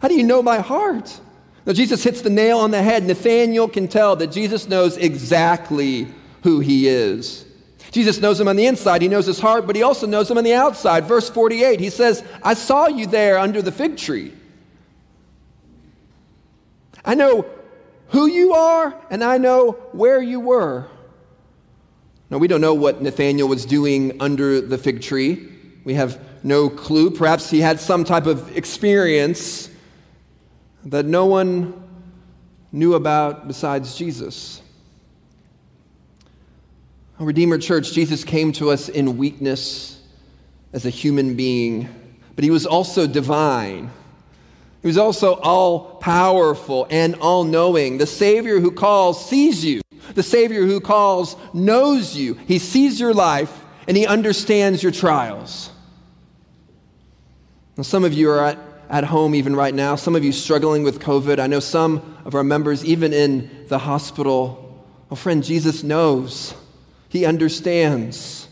How 0.00 0.06
do 0.06 0.14
you 0.14 0.22
know 0.22 0.44
my 0.44 0.60
heart? 0.60 1.20
Now, 1.66 1.72
Jesus 1.72 2.04
hits 2.04 2.20
the 2.20 2.30
nail 2.30 2.60
on 2.60 2.70
the 2.70 2.80
head. 2.80 3.02
Nathanael 3.02 3.66
can 3.66 3.88
tell 3.88 4.14
that 4.14 4.28
Jesus 4.28 4.68
knows 4.68 4.96
exactly 4.96 6.06
who 6.44 6.60
he 6.60 6.86
is. 6.86 7.44
Jesus 7.90 8.20
knows 8.20 8.40
him 8.40 8.46
on 8.46 8.54
the 8.54 8.66
inside, 8.66 9.02
he 9.02 9.08
knows 9.08 9.26
his 9.26 9.40
heart, 9.40 9.66
but 9.66 9.74
he 9.74 9.82
also 9.82 10.06
knows 10.06 10.30
him 10.30 10.38
on 10.38 10.44
the 10.44 10.54
outside. 10.54 11.06
Verse 11.06 11.28
48, 11.28 11.80
he 11.80 11.90
says, 11.90 12.22
I 12.44 12.54
saw 12.54 12.86
you 12.86 13.08
there 13.08 13.40
under 13.40 13.60
the 13.60 13.72
fig 13.72 13.96
tree. 13.96 14.32
I 17.04 17.16
know 17.16 17.44
who 18.08 18.26
you 18.26 18.54
are, 18.54 18.94
and 19.10 19.22
I 19.22 19.38
know 19.38 19.72
where 19.92 20.20
you 20.20 20.40
were. 20.40 20.86
Now, 22.30 22.38
we 22.38 22.48
don't 22.48 22.60
know 22.60 22.74
what 22.74 23.00
Nathanael 23.00 23.48
was 23.48 23.64
doing 23.64 24.20
under 24.20 24.60
the 24.60 24.76
fig 24.76 25.00
tree. 25.00 25.48
We 25.84 25.94
have 25.94 26.20
no 26.44 26.68
clue. 26.68 27.10
Perhaps 27.10 27.50
he 27.50 27.60
had 27.60 27.80
some 27.80 28.04
type 28.04 28.26
of 28.26 28.56
experience 28.56 29.70
that 30.84 31.06
no 31.06 31.26
one 31.26 31.82
knew 32.70 32.94
about 32.94 33.48
besides 33.48 33.96
Jesus. 33.96 34.62
Redeemer 37.18 37.58
Church, 37.58 37.92
Jesus 37.92 38.22
came 38.22 38.52
to 38.52 38.70
us 38.70 38.88
in 38.88 39.16
weakness 39.16 40.00
as 40.72 40.86
a 40.86 40.90
human 40.90 41.34
being, 41.34 41.88
but 42.36 42.44
he 42.44 42.50
was 42.50 42.64
also 42.64 43.06
divine. 43.06 43.90
Was 44.88 44.96
also 44.96 45.34
all 45.34 45.96
powerful 45.96 46.86
and 46.88 47.14
all 47.16 47.44
knowing. 47.44 47.98
The 47.98 48.06
Savior 48.06 48.58
who 48.58 48.70
calls 48.70 49.28
sees 49.28 49.62
you. 49.62 49.82
The 50.14 50.22
Savior 50.22 50.64
who 50.64 50.80
calls 50.80 51.36
knows 51.52 52.16
you. 52.16 52.32
He 52.46 52.58
sees 52.58 52.98
your 52.98 53.12
life 53.12 53.52
and 53.86 53.98
he 53.98 54.06
understands 54.06 54.82
your 54.82 54.90
trials. 54.90 55.70
Now, 57.76 57.82
some 57.82 58.02
of 58.02 58.14
you 58.14 58.30
are 58.30 58.42
at, 58.42 58.58
at 58.88 59.04
home 59.04 59.34
even 59.34 59.54
right 59.54 59.74
now, 59.74 59.94
some 59.94 60.16
of 60.16 60.24
you 60.24 60.32
struggling 60.32 60.84
with 60.84 61.00
COVID. 61.00 61.38
I 61.38 61.48
know 61.48 61.60
some 61.60 62.16
of 62.24 62.34
our 62.34 62.42
members, 62.42 62.82
even 62.82 63.12
in 63.12 63.66
the 63.68 63.78
hospital. 63.78 64.86
Oh, 65.10 65.16
friend, 65.16 65.44
Jesus 65.44 65.82
knows, 65.82 66.54
He 67.10 67.26
understands. 67.26 68.48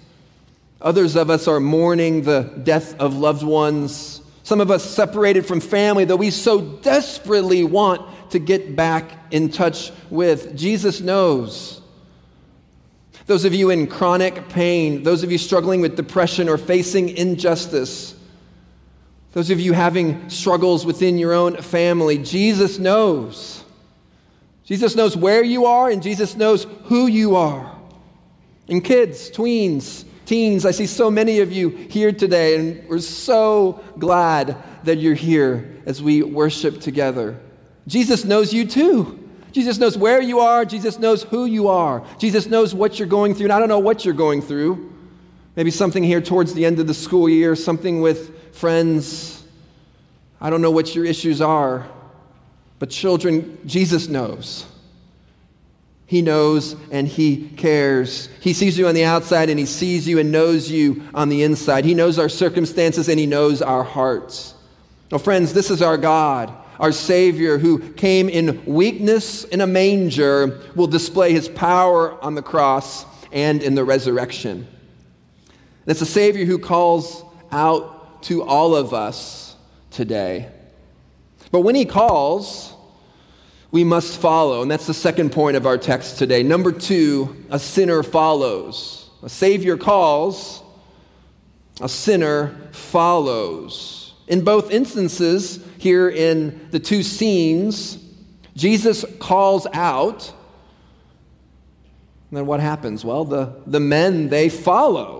Others 0.82 1.16
of 1.16 1.30
us 1.30 1.48
are 1.48 1.60
mourning 1.60 2.24
the 2.24 2.42
death 2.62 2.94
of 3.00 3.16
loved 3.16 3.42
ones 3.42 4.20
some 4.46 4.60
of 4.60 4.70
us 4.70 4.88
separated 4.88 5.44
from 5.44 5.58
family 5.58 6.04
that 6.04 6.18
we 6.18 6.30
so 6.30 6.60
desperately 6.60 7.64
want 7.64 8.30
to 8.30 8.38
get 8.38 8.76
back 8.76 9.10
in 9.32 9.50
touch 9.50 9.90
with. 10.08 10.56
Jesus 10.56 11.00
knows. 11.00 11.80
Those 13.26 13.44
of 13.44 13.52
you 13.52 13.70
in 13.70 13.88
chronic 13.88 14.48
pain, 14.48 15.02
those 15.02 15.24
of 15.24 15.32
you 15.32 15.38
struggling 15.38 15.80
with 15.80 15.96
depression 15.96 16.48
or 16.48 16.58
facing 16.58 17.08
injustice, 17.08 18.14
those 19.32 19.50
of 19.50 19.58
you 19.58 19.72
having 19.72 20.30
struggles 20.30 20.86
within 20.86 21.18
your 21.18 21.32
own 21.32 21.56
family, 21.56 22.16
Jesus 22.16 22.78
knows. 22.78 23.64
Jesus 24.62 24.94
knows 24.94 25.16
where 25.16 25.42
you 25.42 25.66
are, 25.66 25.90
and 25.90 26.00
Jesus 26.00 26.36
knows 26.36 26.68
who 26.84 27.08
you 27.08 27.34
are. 27.34 27.76
And 28.68 28.84
kids, 28.84 29.28
tweens, 29.28 30.04
Teens, 30.26 30.66
I 30.66 30.72
see 30.72 30.86
so 30.86 31.08
many 31.08 31.38
of 31.38 31.52
you 31.52 31.68
here 31.68 32.10
today, 32.10 32.56
and 32.56 32.88
we're 32.88 32.98
so 32.98 33.80
glad 33.96 34.56
that 34.82 34.98
you're 34.98 35.14
here 35.14 35.80
as 35.86 36.02
we 36.02 36.22
worship 36.22 36.80
together. 36.80 37.38
Jesus 37.86 38.24
knows 38.24 38.52
you 38.52 38.66
too. 38.66 39.22
Jesus 39.52 39.78
knows 39.78 39.96
where 39.96 40.20
you 40.20 40.40
are. 40.40 40.64
Jesus 40.64 40.98
knows 40.98 41.22
who 41.22 41.46
you 41.46 41.68
are. 41.68 42.04
Jesus 42.18 42.46
knows 42.46 42.74
what 42.74 42.98
you're 42.98 43.08
going 43.08 43.34
through. 43.34 43.46
And 43.46 43.52
I 43.52 43.60
don't 43.60 43.68
know 43.68 43.78
what 43.78 44.04
you're 44.04 44.14
going 44.14 44.42
through. 44.42 44.92
Maybe 45.54 45.70
something 45.70 46.02
here 46.02 46.20
towards 46.20 46.52
the 46.52 46.66
end 46.66 46.80
of 46.80 46.88
the 46.88 46.92
school 46.92 47.28
year, 47.28 47.54
something 47.54 48.00
with 48.00 48.54
friends. 48.54 49.44
I 50.40 50.50
don't 50.50 50.60
know 50.60 50.72
what 50.72 50.94
your 50.94 51.04
issues 51.04 51.40
are. 51.40 51.86
But, 52.80 52.90
children, 52.90 53.58
Jesus 53.64 54.08
knows. 54.08 54.66
He 56.06 56.22
knows 56.22 56.76
and 56.92 57.06
He 57.08 57.48
cares. 57.56 58.28
He 58.40 58.52
sees 58.52 58.78
you 58.78 58.86
on 58.86 58.94
the 58.94 59.04
outside 59.04 59.50
and 59.50 59.58
He 59.58 59.66
sees 59.66 60.06
you 60.06 60.20
and 60.20 60.30
knows 60.30 60.70
you 60.70 61.02
on 61.12 61.28
the 61.28 61.42
inside. 61.42 61.84
He 61.84 61.94
knows 61.94 62.18
our 62.18 62.28
circumstances 62.28 63.08
and 63.08 63.18
He 63.18 63.26
knows 63.26 63.60
our 63.60 63.82
hearts. 63.82 64.54
Now, 65.10 65.18
friends, 65.18 65.52
this 65.52 65.70
is 65.70 65.82
our 65.82 65.98
God, 65.98 66.52
our 66.78 66.92
Savior, 66.92 67.58
who 67.58 67.78
came 67.92 68.28
in 68.28 68.64
weakness 68.66 69.44
in 69.44 69.60
a 69.60 69.66
manger, 69.66 70.60
will 70.76 70.86
display 70.86 71.32
His 71.32 71.48
power 71.48 72.22
on 72.22 72.36
the 72.36 72.42
cross 72.42 73.04
and 73.32 73.62
in 73.62 73.74
the 73.74 73.84
resurrection. 73.84 74.66
And 75.48 75.88
it's 75.88 76.00
a 76.00 76.06
Savior 76.06 76.44
who 76.44 76.58
calls 76.58 77.24
out 77.50 78.22
to 78.24 78.44
all 78.44 78.76
of 78.76 78.94
us 78.94 79.56
today. 79.90 80.50
But 81.50 81.60
when 81.60 81.74
He 81.74 81.84
calls, 81.84 82.75
we 83.70 83.84
must 83.84 84.20
follow. 84.20 84.62
And 84.62 84.70
that's 84.70 84.86
the 84.86 84.94
second 84.94 85.32
point 85.32 85.56
of 85.56 85.66
our 85.66 85.78
text 85.78 86.18
today. 86.18 86.42
Number 86.42 86.72
two, 86.72 87.44
a 87.50 87.58
sinner 87.58 88.02
follows. 88.02 89.10
A 89.22 89.28
Savior 89.28 89.76
calls, 89.76 90.62
a 91.80 91.88
sinner 91.88 92.56
follows. 92.72 94.14
In 94.28 94.44
both 94.44 94.70
instances, 94.70 95.64
here 95.78 96.08
in 96.08 96.68
the 96.70 96.80
two 96.80 97.02
scenes, 97.02 97.98
Jesus 98.54 99.04
calls 99.18 99.66
out. 99.72 100.32
And 102.30 102.38
then 102.38 102.46
what 102.46 102.60
happens? 102.60 103.04
Well, 103.04 103.24
the, 103.24 103.62
the 103.66 103.80
men, 103.80 104.28
they 104.28 104.48
follow. 104.48 105.15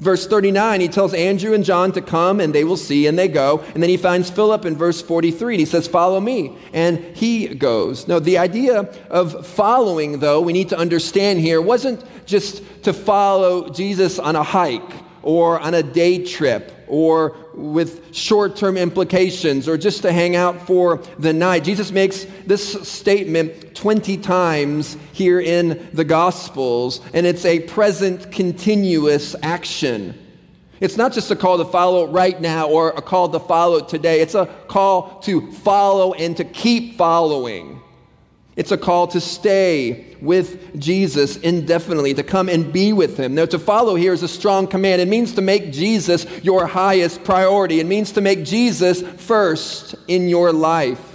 Verse 0.00 0.26
39, 0.26 0.80
he 0.80 0.88
tells 0.88 1.14
Andrew 1.14 1.54
and 1.54 1.64
John 1.64 1.92
to 1.92 2.00
come 2.00 2.40
and 2.40 2.52
they 2.52 2.64
will 2.64 2.76
see, 2.76 3.06
and 3.06 3.18
they 3.18 3.28
go. 3.28 3.60
And 3.74 3.82
then 3.82 3.90
he 3.90 3.96
finds 3.96 4.28
Philip 4.28 4.64
in 4.64 4.76
verse 4.76 5.00
43. 5.00 5.54
And 5.54 5.60
he 5.60 5.66
says, 5.66 5.86
Follow 5.86 6.20
me. 6.20 6.56
And 6.72 6.98
he 7.16 7.48
goes. 7.48 8.08
Now, 8.08 8.18
the 8.18 8.38
idea 8.38 8.92
of 9.08 9.46
following, 9.46 10.18
though, 10.18 10.40
we 10.40 10.52
need 10.52 10.70
to 10.70 10.78
understand 10.78 11.40
here, 11.40 11.60
wasn't 11.60 12.02
just 12.26 12.62
to 12.84 12.92
follow 12.92 13.68
Jesus 13.68 14.18
on 14.18 14.34
a 14.34 14.42
hike 14.42 14.82
or 15.22 15.60
on 15.60 15.74
a 15.74 15.82
day 15.82 16.24
trip 16.24 16.72
or 16.88 17.36
with 17.56 18.14
short 18.14 18.56
term 18.56 18.76
implications 18.76 19.68
or 19.68 19.76
just 19.76 20.02
to 20.02 20.12
hang 20.12 20.36
out 20.36 20.66
for 20.66 21.02
the 21.18 21.32
night. 21.32 21.64
Jesus 21.64 21.90
makes 21.90 22.26
this 22.46 22.88
statement 22.88 23.74
20 23.74 24.16
times 24.18 24.96
here 25.12 25.40
in 25.40 25.88
the 25.92 26.04
Gospels, 26.04 27.00
and 27.12 27.26
it's 27.26 27.44
a 27.44 27.60
present 27.60 28.30
continuous 28.32 29.36
action. 29.42 30.18
It's 30.80 30.96
not 30.96 31.12
just 31.12 31.30
a 31.30 31.36
call 31.36 31.58
to 31.58 31.64
follow 31.64 32.06
right 32.08 32.40
now 32.40 32.68
or 32.68 32.90
a 32.90 33.02
call 33.02 33.28
to 33.30 33.40
follow 33.40 33.80
today. 33.80 34.20
It's 34.20 34.34
a 34.34 34.46
call 34.68 35.20
to 35.20 35.52
follow 35.52 36.12
and 36.14 36.36
to 36.36 36.44
keep 36.44 36.98
following. 36.98 37.80
It's 38.56 38.70
a 38.70 38.78
call 38.78 39.08
to 39.08 39.20
stay 39.20 40.16
with 40.20 40.78
Jesus 40.78 41.36
indefinitely, 41.38 42.14
to 42.14 42.22
come 42.22 42.48
and 42.48 42.72
be 42.72 42.92
with 42.92 43.16
him. 43.16 43.34
Now, 43.34 43.46
to 43.46 43.58
follow 43.58 43.96
here 43.96 44.12
is 44.12 44.22
a 44.22 44.28
strong 44.28 44.66
command. 44.68 45.02
It 45.02 45.08
means 45.08 45.34
to 45.34 45.42
make 45.42 45.72
Jesus 45.72 46.24
your 46.44 46.66
highest 46.66 47.24
priority, 47.24 47.80
it 47.80 47.86
means 47.86 48.12
to 48.12 48.20
make 48.20 48.44
Jesus 48.44 49.02
first 49.02 49.94
in 50.06 50.28
your 50.28 50.52
life. 50.52 51.13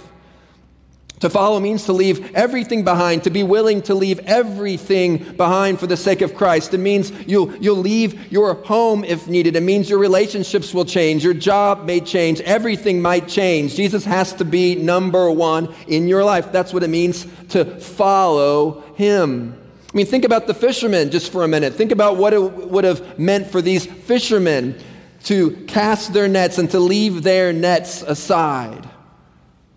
To 1.20 1.28
follow 1.28 1.60
means 1.60 1.84
to 1.84 1.92
leave 1.92 2.34
everything 2.34 2.82
behind, 2.82 3.24
to 3.24 3.30
be 3.30 3.42
willing 3.42 3.82
to 3.82 3.94
leave 3.94 4.20
everything 4.20 5.18
behind 5.36 5.78
for 5.78 5.86
the 5.86 5.96
sake 5.96 6.22
of 6.22 6.34
Christ. 6.34 6.72
It 6.72 6.78
means 6.78 7.12
you'll, 7.26 7.54
you'll 7.56 7.76
leave 7.76 8.32
your 8.32 8.54
home 8.54 9.04
if 9.04 9.28
needed. 9.28 9.54
It 9.54 9.62
means 9.62 9.90
your 9.90 9.98
relationships 9.98 10.72
will 10.72 10.86
change, 10.86 11.22
your 11.22 11.34
job 11.34 11.84
may 11.84 12.00
change, 12.00 12.40
everything 12.40 13.02
might 13.02 13.28
change. 13.28 13.74
Jesus 13.74 14.02
has 14.06 14.32
to 14.34 14.46
be 14.46 14.76
number 14.76 15.30
one 15.30 15.74
in 15.86 16.08
your 16.08 16.24
life. 16.24 16.52
That's 16.52 16.72
what 16.72 16.82
it 16.82 16.88
means 16.88 17.26
to 17.50 17.66
follow 17.66 18.80
Him. 18.94 19.54
I 19.92 19.96
mean, 19.96 20.06
think 20.06 20.24
about 20.24 20.46
the 20.46 20.54
fishermen 20.54 21.10
just 21.10 21.32
for 21.32 21.44
a 21.44 21.48
minute. 21.48 21.74
Think 21.74 21.92
about 21.92 22.16
what 22.16 22.32
it 22.32 22.40
would 22.40 22.84
have 22.84 23.18
meant 23.18 23.48
for 23.48 23.60
these 23.60 23.84
fishermen 23.84 24.78
to 25.24 25.50
cast 25.66 26.14
their 26.14 26.28
nets 26.28 26.56
and 26.56 26.70
to 26.70 26.80
leave 26.80 27.22
their 27.22 27.52
nets 27.52 28.00
aside. 28.00 28.88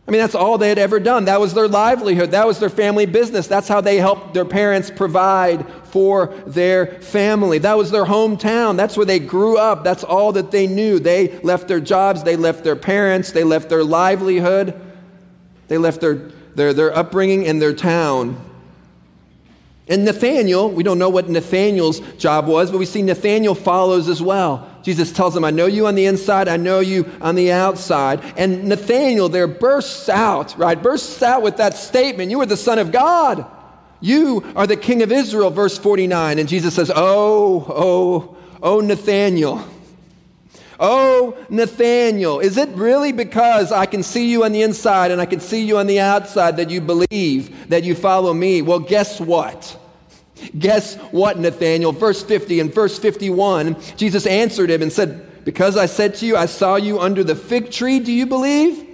I 0.06 0.12
mean, 0.12 0.20
that's 0.20 0.36
all 0.36 0.58
they 0.58 0.68
had 0.68 0.78
ever 0.78 1.00
done. 1.00 1.26
That 1.26 1.40
was 1.40 1.54
their 1.54 1.70
livelihood. 1.70 2.32
That 2.32 2.46
was 2.46 2.60
their 2.60 2.70
family 2.70 3.06
business. 3.06 3.48
That's 3.48 3.70
how 3.70 3.80
they 3.80 3.98
helped 3.98 4.34
their 4.34 4.44
parents 4.44 4.92
provide 4.92 5.66
for 5.86 6.28
their 6.46 6.88
family. 7.02 7.60
That 7.60 7.78
was 7.78 7.90
their 7.90 8.04
hometown. 8.04 8.76
That's 8.76 8.98
where 8.98 9.06
they 9.06 9.20
grew 9.20 9.58
up. 9.58 9.86
That's 9.86 10.04
all 10.04 10.34
that 10.34 10.52
they 10.52 10.68
knew. 10.68 11.00
They 11.00 11.40
left 11.40 11.70
their 11.70 11.80
jobs. 11.80 12.24
They 12.24 12.36
left 12.36 12.66
their 12.66 12.76
parents. 12.76 13.32
They 13.32 13.46
left 13.46 13.70
their 13.70 13.84
livelihood. 13.84 14.80
They 15.70 15.78
left 15.78 16.02
their, 16.02 16.16
their, 16.56 16.74
their 16.74 16.96
upbringing 16.96 17.48
and 17.48 17.62
their 17.62 17.74
town. 17.74 18.44
And 19.88 20.04
Nathaniel, 20.04 20.70
we 20.70 20.84
don't 20.84 21.00
know 21.00 21.10
what 21.10 21.30
Nathaniel's 21.30 22.00
job 22.18 22.48
was, 22.48 22.72
but 22.72 22.78
we 22.78 22.86
see 22.86 23.02
Nathaniel 23.02 23.56
follows 23.56 24.10
as 24.10 24.22
well. 24.22 24.70
Jesus 24.84 25.13
tells 25.13 25.36
him, 25.36 25.46
I 25.46 25.52
know 25.52 25.66
you 25.66 25.88
on 25.88 25.96
the 25.96 26.06
inside, 26.06 26.48
I 26.50 26.58
know 26.58 26.82
you 26.82 27.10
on 27.22 27.36
the 27.36 27.52
outside. 27.52 28.22
And 28.38 28.66
Nathaniel 28.66 29.30
there 29.30 29.48
bursts 29.48 30.10
out, 30.10 30.58
right? 30.58 30.82
Bursts 30.82 31.24
out 31.24 31.42
with 31.42 31.58
that 31.58 31.75
statement 31.75 32.30
You 32.30 32.42
are 32.42 32.46
the 32.46 32.58
Son 32.58 32.78
of 32.78 32.92
God. 32.92 33.46
You 34.02 34.44
are 34.58 34.68
the 34.68 34.75
King 34.75 35.02
of 35.02 35.13
Israel, 35.13 35.50
verse 35.50 35.78
49. 35.78 36.38
And 36.38 36.50
Jesus 36.50 36.75
says, 36.75 36.92
Oh, 36.94 37.66
oh, 37.70 38.38
oh, 38.62 38.82
Nathaniel. 38.82 39.66
Oh, 40.78 41.38
Nathaniel, 41.50 42.42
is 42.42 42.58
it 42.58 42.68
really 42.70 43.13
because 43.13 43.72
I 43.72 43.86
can 43.86 44.04
see 44.04 44.30
you 44.30 44.44
on 44.44 44.52
the 44.52 44.63
inside 44.63 45.12
and 45.12 45.22
I 45.22 45.25
can 45.25 45.40
see 45.40 45.63
you 45.63 45.78
on 45.78 45.88
the 45.88 46.02
outside 46.02 46.58
that 46.58 46.70
you 46.70 46.82
believe 46.82 47.70
that 47.70 47.86
you 47.86 47.96
follow 47.96 48.34
me? 48.34 48.62
Well, 48.62 48.80
guess 48.80 49.22
what? 49.22 49.80
Guess 50.58 50.96
what, 51.12 51.40
Nathaniel? 51.40 51.92
Verse 51.92 52.24
50 52.24 52.60
and 52.60 52.74
verse 52.74 52.98
51, 53.00 53.78
Jesus 53.98 54.26
answered 54.26 54.70
him 54.70 54.82
and 54.82 54.92
said, 54.92 55.46
Because 55.46 55.78
I 55.78 55.86
said 55.86 56.16
to 56.16 56.26
you, 56.26 56.36
I 56.36 56.46
saw 56.46 56.76
you 56.76 57.00
under 57.00 57.24
the 57.24 57.36
fig 57.36 57.72
tree, 57.72 58.00
do 58.00 58.12
you 58.12 58.26
believe? 58.26 58.90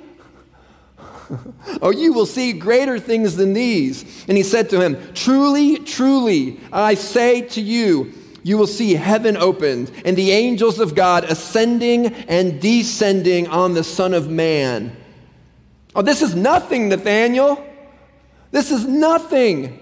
oh, 1.81 1.91
you 1.91 2.13
will 2.13 2.25
see 2.25 2.53
greater 2.53 2.99
things 2.99 3.35
than 3.35 3.53
these. 3.53 4.25
And 4.27 4.37
he 4.37 4.43
said 4.43 4.69
to 4.71 4.81
him, 4.81 4.97
Truly, 5.13 5.77
truly, 5.79 6.59
I 6.71 6.95
say 6.95 7.41
to 7.41 7.61
you, 7.61 8.13
you 8.43 8.57
will 8.57 8.67
see 8.67 8.93
heaven 8.93 9.37
opened 9.37 9.91
and 10.05 10.15
the 10.17 10.31
angels 10.31 10.79
of 10.79 10.95
God 10.95 11.25
ascending 11.25 12.07
and 12.07 12.61
descending 12.61 13.47
on 13.47 13.73
the 13.73 13.83
Son 13.83 14.13
of 14.13 14.29
Man. 14.29 14.95
Oh, 15.95 16.01
this 16.01 16.21
is 16.21 16.35
nothing, 16.35 16.89
Nathaniel. 16.89 17.65
This 18.51 18.71
is 18.71 18.85
nothing. 18.85 19.79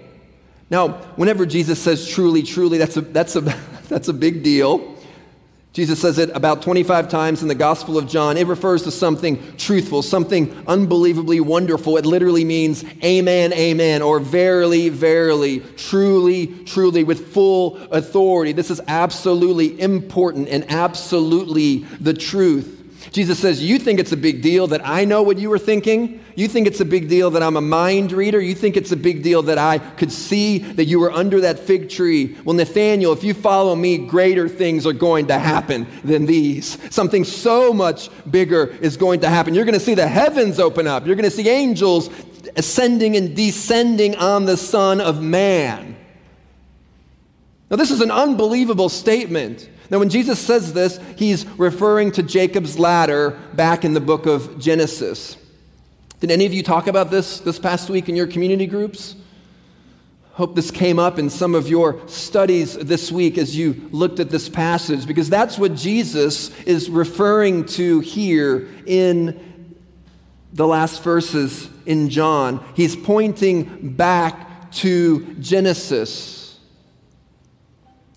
Now, 0.69 0.89
whenever 1.15 1.45
Jesus 1.45 1.79
says 1.79 2.07
truly, 2.07 2.43
truly, 2.43 2.77
that's 2.77 2.97
a, 2.97 3.01
that's 3.01 3.35
a, 3.35 3.41
that's 3.89 4.07
a 4.07 4.13
big 4.13 4.43
deal. 4.43 4.95
Jesus 5.77 6.01
says 6.01 6.17
it 6.17 6.31
about 6.33 6.63
25 6.63 7.07
times 7.07 7.43
in 7.43 7.47
the 7.47 7.53
Gospel 7.53 7.99
of 7.99 8.07
John. 8.07 8.35
It 8.35 8.47
refers 8.47 8.81
to 8.83 8.91
something 8.91 9.55
truthful, 9.57 10.01
something 10.01 10.63
unbelievably 10.65 11.39
wonderful. 11.41 11.97
It 11.97 12.05
literally 12.05 12.43
means 12.43 12.83
amen, 13.03 13.53
amen, 13.53 14.01
or 14.01 14.19
verily, 14.19 14.89
verily, 14.89 15.59
truly, 15.77 16.47
truly, 16.65 17.03
with 17.03 17.31
full 17.31 17.77
authority. 17.91 18.53
This 18.53 18.71
is 18.71 18.81
absolutely 18.87 19.79
important 19.79 20.49
and 20.49 20.65
absolutely 20.71 21.83
the 21.99 22.15
truth. 22.15 22.76
Jesus 23.11 23.39
says, 23.39 23.63
You 23.63 23.79
think 23.79 23.99
it's 23.99 24.11
a 24.11 24.17
big 24.17 24.41
deal 24.41 24.67
that 24.67 24.81
I 24.83 25.05
know 25.05 25.23
what 25.23 25.37
you 25.37 25.49
were 25.49 25.59
thinking? 25.59 26.23
You 26.35 26.47
think 26.47 26.67
it's 26.67 26.79
a 26.79 26.85
big 26.85 27.09
deal 27.09 27.31
that 27.31 27.41
I'm 27.41 27.57
a 27.57 27.61
mind 27.61 28.11
reader? 28.11 28.39
You 28.39 28.53
think 28.53 28.77
it's 28.77 28.91
a 28.91 28.97
big 28.97 29.23
deal 29.23 29.41
that 29.43 29.57
I 29.57 29.79
could 29.79 30.11
see 30.11 30.59
that 30.59 30.85
you 30.85 30.99
were 30.99 31.11
under 31.11 31.41
that 31.41 31.59
fig 31.59 31.89
tree? 31.89 32.37
Well, 32.43 32.55
Nathaniel, 32.55 33.13
if 33.13 33.23
you 33.23 33.33
follow 33.33 33.75
me, 33.75 33.97
greater 33.97 34.47
things 34.47 34.85
are 34.85 34.93
going 34.93 35.27
to 35.27 35.39
happen 35.39 35.87
than 36.03 36.25
these. 36.25 36.77
Something 36.93 37.23
so 37.23 37.73
much 37.73 38.09
bigger 38.29 38.67
is 38.81 38.97
going 38.97 39.21
to 39.21 39.29
happen. 39.29 39.53
You're 39.53 39.65
going 39.65 39.79
to 39.79 39.83
see 39.83 39.95
the 39.95 40.07
heavens 40.07 40.59
open 40.59 40.87
up, 40.87 41.05
you're 41.05 41.15
going 41.15 41.29
to 41.29 41.35
see 41.35 41.49
angels 41.49 42.09
ascending 42.55 43.15
and 43.15 43.35
descending 43.35 44.15
on 44.15 44.45
the 44.45 44.57
Son 44.57 45.01
of 45.01 45.21
Man. 45.21 45.95
Now, 47.69 47.75
this 47.75 47.91
is 47.91 48.01
an 48.01 48.11
unbelievable 48.11 48.89
statement. 48.89 49.69
Now, 49.89 49.99
when 49.99 50.09
Jesus 50.09 50.39
says 50.39 50.73
this, 50.73 50.99
he's 51.15 51.45
referring 51.57 52.11
to 52.13 52.23
Jacob's 52.23 52.77
ladder 52.77 53.39
back 53.53 53.85
in 53.85 53.93
the 53.93 54.01
book 54.01 54.25
of 54.25 54.59
Genesis. 54.59 55.37
Did 56.19 56.31
any 56.31 56.45
of 56.45 56.53
you 56.53 56.63
talk 56.63 56.87
about 56.87 57.11
this 57.11 57.39
this 57.39 57.59
past 57.59 57.89
week 57.89 58.09
in 58.09 58.15
your 58.15 58.27
community 58.27 58.65
groups? 58.65 59.15
Hope 60.31 60.55
this 60.55 60.69
came 60.69 60.99
up 60.99 61.17
in 61.17 61.31
some 61.31 61.55
of 61.55 61.67
your 61.67 61.99
studies 62.07 62.77
this 62.77 63.11
week 63.11 63.39
as 63.39 63.57
you 63.57 63.89
looked 63.91 64.19
at 64.19 64.29
this 64.29 64.49
passage, 64.49 65.07
because 65.07 65.29
that's 65.29 65.57
what 65.57 65.73
Jesus 65.73 66.49
is 66.61 66.91
referring 66.91 67.65
to 67.65 68.01
here 68.01 68.67
in 68.85 69.73
the 70.53 70.67
last 70.67 71.01
verses 71.01 71.69
in 71.87 72.09
John. 72.09 72.63
He's 72.75 72.95
pointing 72.95 73.95
back 73.95 74.71
to 74.73 75.33
Genesis. 75.35 76.36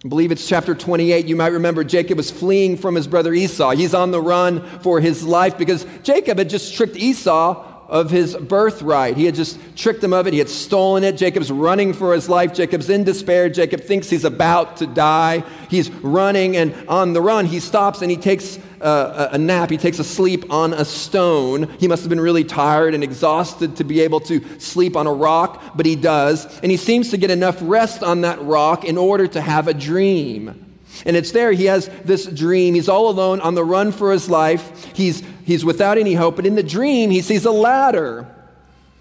I 0.03 0.09
believe 0.09 0.33
it's 0.33 0.49
chapter 0.49 0.75
28. 0.75 1.27
You 1.27 1.37
might 1.37 1.49
remember 1.49 1.85
Jacob 1.85 2.17
was 2.17 2.31
fleeing 2.31 2.79
from 2.79 2.95
his 2.95 3.07
brother 3.07 3.35
Esau. 3.35 3.73
He's 3.73 3.93
on 3.93 4.13
the 4.13 4.21
run 4.21 4.63
for 4.81 4.99
his 4.99 5.23
life 5.23 5.59
because 5.59 5.85
Jacob 6.03 6.39
had 6.39 6.49
just 6.49 6.75
tricked 6.75 6.97
Esau 6.97 7.70
of 7.91 8.09
his 8.09 8.37
birthright. 8.37 9.17
He 9.17 9.25
had 9.25 9.35
just 9.35 9.59
tricked 9.77 10.03
him 10.03 10.13
of 10.13 10.29
it. 10.29 10.33
He 10.33 10.39
had 10.39 10.49
stolen 10.49 11.03
it. 11.03 11.17
Jacob's 11.17 11.51
running 11.51 11.93
for 11.93 12.15
his 12.15 12.29
life. 12.29 12.55
Jacob's 12.55 12.89
in 12.89 13.03
despair. 13.03 13.51
Jacob 13.51 13.83
thinks 13.83 14.09
he's 14.09 14.25
about 14.25 14.77
to 14.77 14.87
die. 14.87 15.45
He's 15.69 15.91
running, 15.91 16.57
and 16.57 16.73
on 16.89 17.13
the 17.13 17.21
run, 17.21 17.47
he 17.47 17.59
stops 17.59 18.01
and 18.01 18.11
he 18.11 18.17
takes 18.17 18.59
uh, 18.81 19.29
a, 19.33 19.35
a 19.35 19.39
nap. 19.39 19.71
He 19.71 19.77
takes 19.77 19.99
a 19.99 20.05
sleep 20.05 20.53
on 20.53 20.73
a 20.73 20.85
stone. 20.85 21.69
He 21.81 21.89
must 21.89 22.03
have 22.05 22.11
been 22.11 22.21
really 22.21 22.45
tired 22.45 22.95
and 22.95 23.03
exhausted 23.03 23.77
to 23.77 23.85
be 23.85 24.01
able 24.01 24.21
to 24.21 24.61
sleep 24.61 24.97
on 24.97 25.09
a 25.09 25.13
rock, 25.13 25.77
but 25.77 25.85
he 25.85 25.97
does. 25.97 26.47
And 26.61 26.71
he 26.71 26.77
seems 26.77 27.11
to 27.11 27.17
get 27.17 27.31
enough 27.31 27.59
rest 27.61 28.05
on 28.05 28.21
that 28.21 28.41
rock 28.41 28.85
in 28.85 28.97
order 28.97 29.27
to 29.27 29.41
have 29.41 29.67
a 29.67 29.75
dream. 29.75 30.70
And 31.07 31.17
it's 31.17 31.33
there, 31.33 31.53
he 31.53 31.67
has 31.67 31.89
this 32.05 32.27
dream. 32.27 32.75
He's 32.75 32.89
all 32.89 33.09
alone 33.09 33.41
on 33.41 33.55
the 33.55 33.65
run 33.65 33.93
for 33.93 34.13
his 34.13 34.29
life. 34.29 34.93
He's, 34.95 35.23
he's 35.45 35.65
without 35.65 35.99
any 35.99 36.15
hope. 36.15 36.37
But 36.37 36.47
in 36.47 36.55
the 36.55 36.63
dream, 36.63 37.11
he 37.11 37.23
sees 37.23 37.45
a 37.45 37.51
ladder. 37.51 38.27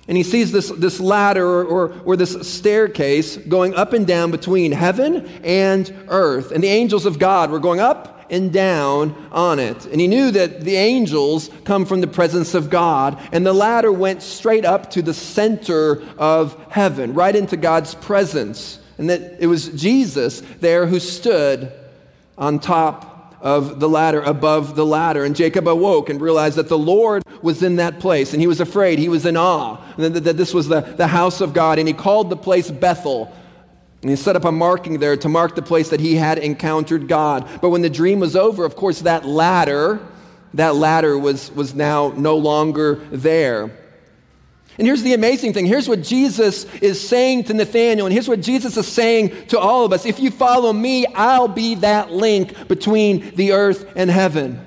And 0.07 0.17
he 0.17 0.23
sees 0.23 0.51
this, 0.51 0.69
this 0.69 0.99
ladder 0.99 1.45
or, 1.45 1.63
or, 1.65 2.01
or, 2.03 2.15
this 2.15 2.51
staircase 2.51 3.37
going 3.37 3.75
up 3.75 3.93
and 3.93 4.07
down 4.07 4.31
between 4.31 4.71
heaven 4.71 5.27
and 5.43 5.93
earth. 6.07 6.51
And 6.51 6.63
the 6.63 6.67
angels 6.67 7.05
of 7.05 7.19
God 7.19 7.51
were 7.51 7.59
going 7.59 7.79
up 7.79 8.25
and 8.31 8.51
down 8.51 9.15
on 9.31 9.59
it. 9.59 9.85
And 9.85 10.01
he 10.01 10.07
knew 10.07 10.31
that 10.31 10.61
the 10.61 10.75
angels 10.75 11.51
come 11.63 11.85
from 11.85 12.01
the 12.01 12.07
presence 12.07 12.55
of 12.55 12.71
God. 12.71 13.19
And 13.31 13.45
the 13.45 13.53
ladder 13.53 13.91
went 13.91 14.23
straight 14.23 14.65
up 14.65 14.89
to 14.91 15.03
the 15.03 15.13
center 15.13 16.01
of 16.17 16.59
heaven, 16.71 17.13
right 17.13 17.35
into 17.35 17.55
God's 17.55 17.93
presence. 17.93 18.79
And 18.97 19.11
that 19.11 19.37
it 19.39 19.45
was 19.45 19.69
Jesus 19.69 20.41
there 20.59 20.87
who 20.87 20.99
stood 20.99 21.71
on 22.39 22.57
top 22.57 23.37
of 23.41 23.79
the 23.79 23.87
ladder, 23.87 24.21
above 24.21 24.75
the 24.75 24.85
ladder. 24.85 25.23
And 25.23 25.35
Jacob 25.35 25.67
awoke 25.67 26.09
and 26.09 26.19
realized 26.19 26.57
that 26.57 26.69
the 26.69 26.77
Lord 26.77 27.23
was 27.41 27.63
in 27.63 27.77
that 27.77 27.99
place. 27.99 28.33
And 28.33 28.41
he 28.41 28.47
was 28.47 28.59
afraid. 28.59 28.99
He 28.99 29.09
was 29.09 29.25
in 29.25 29.37
awe 29.37 29.77
that, 29.97 30.37
this 30.37 30.53
was 30.53 30.67
the, 30.67 30.81
the 30.81 31.07
house 31.07 31.41
of 31.41 31.53
God. 31.53 31.79
And 31.79 31.87
he 31.87 31.93
called 31.93 32.29
the 32.29 32.37
place 32.37 32.71
Bethel. 32.71 33.33
And 34.01 34.09
he 34.09 34.15
set 34.15 34.35
up 34.35 34.45
a 34.45 34.51
marking 34.51 34.99
there 34.99 35.17
to 35.17 35.29
mark 35.29 35.55
the 35.55 35.61
place 35.61 35.89
that 35.89 35.99
he 35.99 36.15
had 36.15 36.37
encountered 36.37 37.07
God. 37.07 37.47
But 37.61 37.69
when 37.69 37.81
the 37.81 37.89
dream 37.89 38.19
was 38.19 38.35
over, 38.35 38.65
of 38.65 38.75
course, 38.75 39.01
that 39.01 39.25
ladder, 39.25 39.99
that 40.53 40.75
ladder 40.75 41.17
was, 41.17 41.51
was 41.51 41.75
now 41.75 42.13
no 42.15 42.37
longer 42.37 42.95
there. 43.11 43.77
And 44.79 44.87
here's 44.87 45.03
the 45.03 45.13
amazing 45.13 45.51
thing. 45.51 45.65
Here's 45.65 45.89
what 45.89 46.01
Jesus 46.01 46.63
is 46.75 47.05
saying 47.05 47.43
to 47.43 47.53
Nathanael, 47.53 48.05
and 48.05 48.13
here's 48.13 48.29
what 48.29 48.39
Jesus 48.39 48.77
is 48.77 48.87
saying 48.87 49.47
to 49.47 49.59
all 49.59 49.83
of 49.83 49.91
us. 49.91 50.05
If 50.05 50.21
you 50.21 50.31
follow 50.31 50.71
me, 50.71 51.05
I'll 51.07 51.49
be 51.49 51.75
that 51.75 52.13
link 52.13 52.69
between 52.69 53.35
the 53.35 53.51
earth 53.51 53.91
and 53.97 54.09
heaven. 54.09 54.65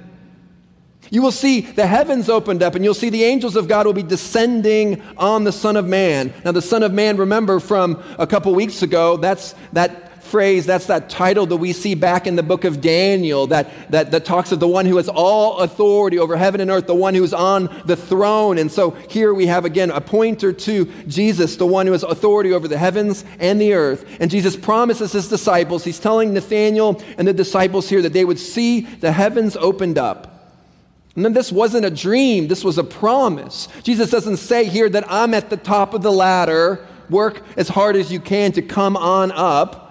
You 1.09 1.23
will 1.23 1.33
see 1.33 1.63
the 1.63 1.87
heavens 1.87 2.29
opened 2.29 2.63
up, 2.63 2.75
and 2.75 2.85
you'll 2.85 2.93
see 2.93 3.09
the 3.09 3.25
angels 3.25 3.57
of 3.57 3.69
God 3.69 3.87
will 3.87 3.95
be 3.95 4.03
descending 4.03 5.01
on 5.17 5.45
the 5.45 5.53
Son 5.53 5.77
of 5.77 5.87
Man. 5.87 6.35
Now, 6.45 6.53
the 6.53 6.61
Son 6.61 6.83
of 6.83 6.93
Man, 6.93 7.17
remember 7.17 7.59
from 7.59 8.03
a 8.19 8.27
couple 8.27 8.55
weeks 8.55 8.83
ago, 8.83 9.17
that's 9.17 9.55
that 9.73 10.12
phrase, 10.33 10.65
that's 10.65 10.87
that 10.87 11.11
title 11.11 11.45
that 11.45 11.59
we 11.59 11.75
see 11.75 11.95
back 11.95 12.27
in 12.27 12.37
the 12.37 12.43
book 12.43 12.65
of 12.65 12.81
Daniel 12.81 13.47
that, 13.49 13.69
that, 13.91 14.11
that 14.13 14.25
talks 14.25 14.51
of 14.51 14.61
the 14.61 14.67
one 14.67 14.87
who 14.87 14.97
has 14.97 15.07
all 15.07 15.59
authority 15.59 16.19
over 16.19 16.39
heaven 16.39 16.59
and 16.63 16.71
earth, 16.71 16.87
the 16.87 16.95
one 16.95 17.15
who's 17.15 17.35
on 17.35 17.69
the 17.85 17.97
throne. 17.97 18.57
And 18.57 18.73
so 18.73 18.93
here 19.11 19.35
we 19.35 19.47
have 19.47 19.67
again 19.67 19.91
a 19.91 20.01
pointer 20.01 20.51
to 20.51 20.87
Jesus, 21.07 21.57
the 21.57 21.67
one 21.67 21.85
who 21.85 21.93
has 21.93 22.03
authority 22.03 22.55
over 22.55 22.67
the 22.67 22.79
heavens 22.79 23.27
and 23.41 23.61
the 23.61 23.75
earth. 23.75 24.07
And 24.21 24.31
Jesus 24.31 24.57
promises 24.57 25.13
his 25.13 25.29
disciples, 25.29 25.85
he's 25.85 26.01
telling 26.01 26.33
Nathanael 26.33 27.03
and 27.19 27.29
the 27.29 27.35
disciples 27.35 27.91
here 27.91 28.01
that 28.01 28.15
they 28.15 28.25
would 28.25 28.39
see 28.39 28.81
the 28.81 29.13
heavens 29.13 29.55
opened 29.55 29.99
up. 29.99 30.33
And 31.15 31.27
then 31.27 31.35
this 31.35 31.53
wasn't 31.53 31.85
a 31.85 31.91
dream, 31.91 32.49
this 32.49 32.65
was 32.65 32.79
a 32.79 32.85
promise. 32.85 33.69
Jesus 33.83 34.11
doesn't 34.11 34.39
say 34.39 34.65
here 34.65 34.89
that 34.89 35.05
I'm 35.13 35.35
at 35.35 35.51
the 35.51 35.59
top 35.59 35.93
of 35.93 36.01
the 36.01 36.11
ladder, 36.11 36.87
work 37.11 37.43
as 37.59 37.69
hard 37.69 37.97
as 37.97 38.11
you 38.11 38.19
can 38.19 38.53
to 38.53 38.63
come 38.63 38.97
on 38.97 39.31
up. 39.31 39.82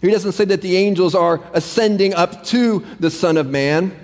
He 0.00 0.10
doesn't 0.10 0.32
say 0.32 0.44
that 0.46 0.62
the 0.62 0.76
angels 0.76 1.14
are 1.14 1.40
ascending 1.52 2.14
up 2.14 2.44
to 2.44 2.84
the 3.00 3.10
Son 3.10 3.36
of 3.36 3.48
Man. 3.48 3.94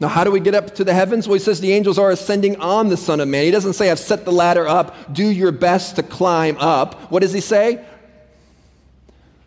Now, 0.00 0.08
how 0.08 0.24
do 0.24 0.30
we 0.30 0.40
get 0.40 0.54
up 0.54 0.74
to 0.76 0.84
the 0.84 0.94
heavens? 0.94 1.28
Well, 1.28 1.34
he 1.34 1.40
says 1.40 1.60
the 1.60 1.72
angels 1.72 1.98
are 1.98 2.10
ascending 2.10 2.56
on 2.60 2.88
the 2.88 2.96
Son 2.96 3.20
of 3.20 3.28
Man. 3.28 3.44
He 3.44 3.50
doesn't 3.50 3.74
say, 3.74 3.90
I've 3.90 3.98
set 3.98 4.24
the 4.24 4.32
ladder 4.32 4.66
up, 4.66 5.12
do 5.12 5.24
your 5.24 5.52
best 5.52 5.96
to 5.96 6.02
climb 6.02 6.56
up. 6.58 7.10
What 7.10 7.20
does 7.20 7.32
he 7.32 7.40
say? 7.40 7.84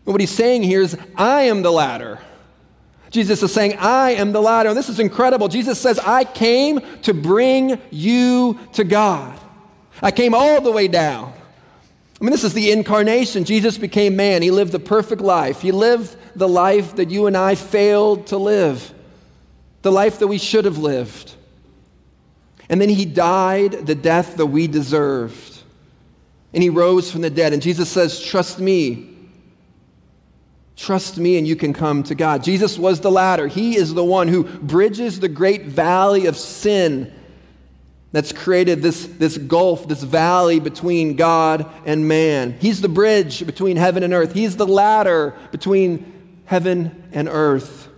What 0.06 0.22
he's 0.22 0.32
saying 0.32 0.64
here 0.64 0.82
is, 0.82 0.98
I 1.16 1.44
am 1.44 1.62
the 1.62 1.72
ladder. 1.72 2.20
Jesus 3.10 3.42
is 3.42 3.54
saying, 3.54 3.78
I 3.80 4.12
am 4.12 4.34
the 4.34 4.42
ladder. 4.42 4.70
And 4.70 4.78
this 4.78 4.90
is 4.90 5.00
incredible. 5.00 5.48
Jesus 5.48 5.80
says, 5.80 6.00
I 6.00 6.26
came 6.26 6.80
to 7.02 7.14
bring 7.14 7.82
you 7.90 8.60
to 8.74 8.84
God. 8.84 9.38
I 10.02 10.12
came 10.12 10.34
all 10.34 10.62
the 10.62 10.72
way 10.72 10.88
down. 10.88 11.34
I 12.20 12.24
mean, 12.24 12.32
this 12.32 12.44
is 12.44 12.54
the 12.54 12.72
incarnation. 12.72 13.44
Jesus 13.44 13.78
became 13.78 14.16
man. 14.16 14.42
He 14.42 14.52
lived 14.52 14.72
the 14.72 14.80
perfect 14.80 15.22
life. 15.22 15.62
He 15.62 15.72
lived 15.72 16.16
the 16.36 16.48
life 16.48 16.96
that 16.96 17.10
you 17.10 17.28
and 17.28 17.36
I 17.36 17.56
failed 17.56 18.28
to 18.28 18.38
live, 18.38 18.94
the 19.82 19.92
life 19.92 20.20
that 20.20 20.28
we 20.28 20.38
should 20.38 20.66
have 20.66 20.78
lived. 20.78 21.34
And 22.70 22.80
then 22.80 22.90
he 22.90 23.06
died 23.06 23.86
the 23.86 23.96
death 23.96 24.38
that 24.38 24.46
we 24.46 24.68
deserved. 24.68 25.62
And 26.54 26.64
he 26.64 26.70
rose 26.70 27.12
from 27.12 27.22
the 27.22 27.30
dead. 27.30 27.52
And 27.52 27.62
Jesus 27.62 27.90
says, 27.90 28.22
Trust 28.22 28.60
me. 28.60 29.12
Trust 30.78 31.18
me, 31.18 31.38
and 31.38 31.48
you 31.48 31.56
can 31.56 31.74
come 31.74 32.04
to 32.04 32.16
God. 32.16 32.44
Jesus 32.44 32.78
was 32.78 33.00
the 33.00 33.12
ladder. 33.12 33.48
He 33.48 33.78
is 33.78 33.94
the 33.94 34.04
one 34.04 34.28
who 34.28 34.44
bridges 34.44 35.20
the 35.20 35.30
great 35.30 35.64
valley 35.64 36.26
of 36.26 36.36
sin 36.36 37.14
that's 38.16 38.32
created 38.32 38.82
this, 38.82 39.08
this 39.08 39.38
gulf, 39.38 39.90
this 39.90 40.02
valley 40.02 40.62
between 40.62 41.18
God 41.18 41.70
and 41.86 42.08
man. 42.08 42.56
He's 42.62 42.80
the 42.80 42.88
bridge 42.88 43.46
between 43.46 43.76
heaven 43.76 44.04
and 44.04 44.14
earth, 44.14 44.34
He's 44.34 44.56
the 44.56 44.66
ladder 44.66 45.36
between 45.52 46.40
heaven 46.46 47.04
and 47.12 47.28
earth. 47.28 47.90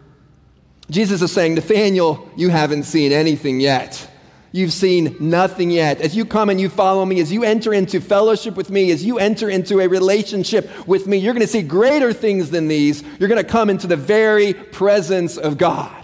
Jesus 0.89 1.21
is 1.21 1.31
saying, 1.31 1.53
Nathaniel, 1.53 2.31
you 2.35 2.49
haven't 2.49 2.83
seen 2.83 3.11
anything 3.11 3.59
yet. 3.59 4.09
You've 4.51 4.73
seen 4.73 5.15
nothing 5.19 5.69
yet. 5.69 6.01
As 6.01 6.15
you 6.15 6.25
come 6.25 6.49
and 6.49 6.59
you 6.59 6.69
follow 6.69 7.05
me, 7.05 7.19
as 7.19 7.31
you 7.31 7.43
enter 7.43 7.71
into 7.71 8.01
fellowship 8.01 8.55
with 8.55 8.71
me, 8.71 8.89
as 8.89 9.05
you 9.05 9.19
enter 9.19 9.51
into 9.51 9.81
a 9.81 9.87
relationship 9.87 10.87
with 10.87 11.05
me, 11.05 11.17
you're 11.17 11.35
going 11.35 11.45
to 11.45 11.51
see 11.51 11.61
greater 11.61 12.11
things 12.11 12.49
than 12.49 12.67
these. 12.67 13.03
You're 13.19 13.29
going 13.29 13.43
to 13.43 13.47
come 13.47 13.69
into 13.69 13.85
the 13.85 13.97
very 13.97 14.55
presence 14.55 15.37
of 15.37 15.59
God. 15.59 16.03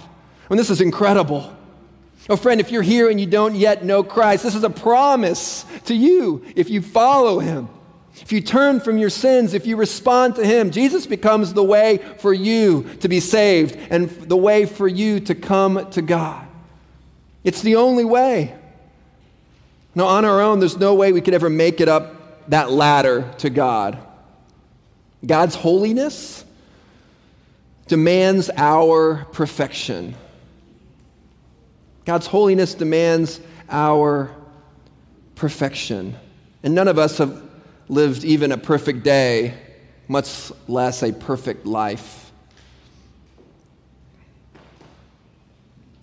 And 0.52 0.60
this 0.60 0.70
is 0.70 0.82
incredible. 0.82 1.58
Oh, 2.30 2.38
friend, 2.38 2.62
if 2.62 2.72
you're 2.72 2.82
here 2.82 3.10
and 3.10 3.20
you 3.20 3.26
don't 3.26 3.56
yet 3.56 3.84
know 3.84 4.04
Christ, 4.04 4.44
this 4.44 4.56
is 4.56 4.64
a 4.64 4.70
promise 4.70 5.66
to 5.86 5.94
you 5.94 6.46
if 6.56 6.70
you 6.70 6.82
follow 6.82 7.40
him. 7.40 7.68
If 8.22 8.32
you 8.32 8.42
turn 8.42 8.80
from 8.80 8.98
your 8.98 9.10
sins, 9.10 9.54
if 9.54 9.66
you 9.66 9.76
respond 9.76 10.36
to 10.36 10.46
Him, 10.46 10.70
Jesus 10.70 11.08
becomes 11.08 11.54
the 11.54 11.64
way 11.64 11.98
for 12.20 12.32
you 12.34 12.84
to 13.00 13.10
be 13.10 13.20
saved 13.20 13.76
and 13.90 14.10
the 14.10 14.38
way 14.38 14.66
for 14.66 14.88
you 14.88 15.20
to 15.22 15.36
come 15.36 15.90
to 15.92 16.02
God. 16.02 16.48
It's 17.44 17.62
the 17.62 17.76
only 17.76 18.06
way. 18.06 18.56
Now, 19.96 20.06
on 20.06 20.26
our 20.26 20.42
own, 20.42 20.60
there's 20.60 20.78
no 20.78 20.94
way 20.94 21.12
we 21.12 21.22
could 21.22 21.34
ever 21.34 21.50
make 21.50 21.82
it 21.82 21.90
up 21.90 22.50
that 22.50 22.72
ladder 22.72 23.32
to 23.40 23.50
God. 23.50 23.98
God's 25.26 25.56
holiness 25.56 26.46
demands 27.88 28.50
our 28.56 29.26
perfection. 29.34 30.16
God's 32.06 32.28
holiness 32.28 32.74
demands 32.74 33.40
our 33.70 34.30
perfection. 35.36 36.16
And 36.64 36.76
none 36.76 36.88
of 36.88 36.98
us 36.98 37.18
have 37.18 37.42
lived 37.88 38.24
even 38.24 38.52
a 38.52 38.58
perfect 38.58 39.04
day, 39.04 39.54
much 40.08 40.52
less 40.68 41.04
a 41.04 41.12
perfect 41.12 41.66
life. 41.66 42.32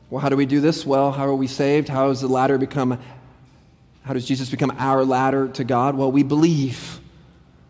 Well, 0.08 0.20
how 0.20 0.28
do 0.28 0.36
we 0.36 0.46
do 0.46 0.60
this? 0.60 0.84
Well, 0.84 1.12
how 1.12 1.26
are 1.26 1.34
we 1.34 1.46
saved? 1.46 1.88
How 1.88 2.08
does 2.08 2.20
the 2.20 2.28
ladder 2.28 2.58
become, 2.58 2.98
how 4.02 4.12
does 4.12 4.26
Jesus 4.26 4.50
become 4.50 4.74
our 4.78 5.04
ladder 5.04 5.48
to 5.48 5.64
God? 5.64 5.94
Well, 5.94 6.10
we 6.10 6.24
believe. 6.24 6.98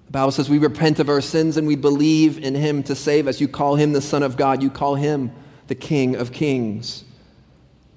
The 0.07 0.13
Bible 0.13 0.33
says 0.33 0.49
we 0.49 0.59
repent 0.59 0.99
of 0.99 1.09
our 1.09 1.21
sins 1.21 1.57
and 1.57 1.67
we 1.67 1.77
believe 1.77 2.39
in 2.39 2.55
Him 2.55 2.83
to 2.85 2.95
save 2.95 3.29
us. 3.29 3.41
You 3.41 3.49
call 3.49 3.77
Him 3.77 3.93
the 3.93 4.01
Son 4.01 4.23
of 4.23 4.37
God, 4.37 4.63
you 4.63 4.71
call 4.71 4.95
Him 4.95 5.33
the 5.67 5.75
King 5.75 6.17
of 6.17 6.33
Kings. 6.33 7.05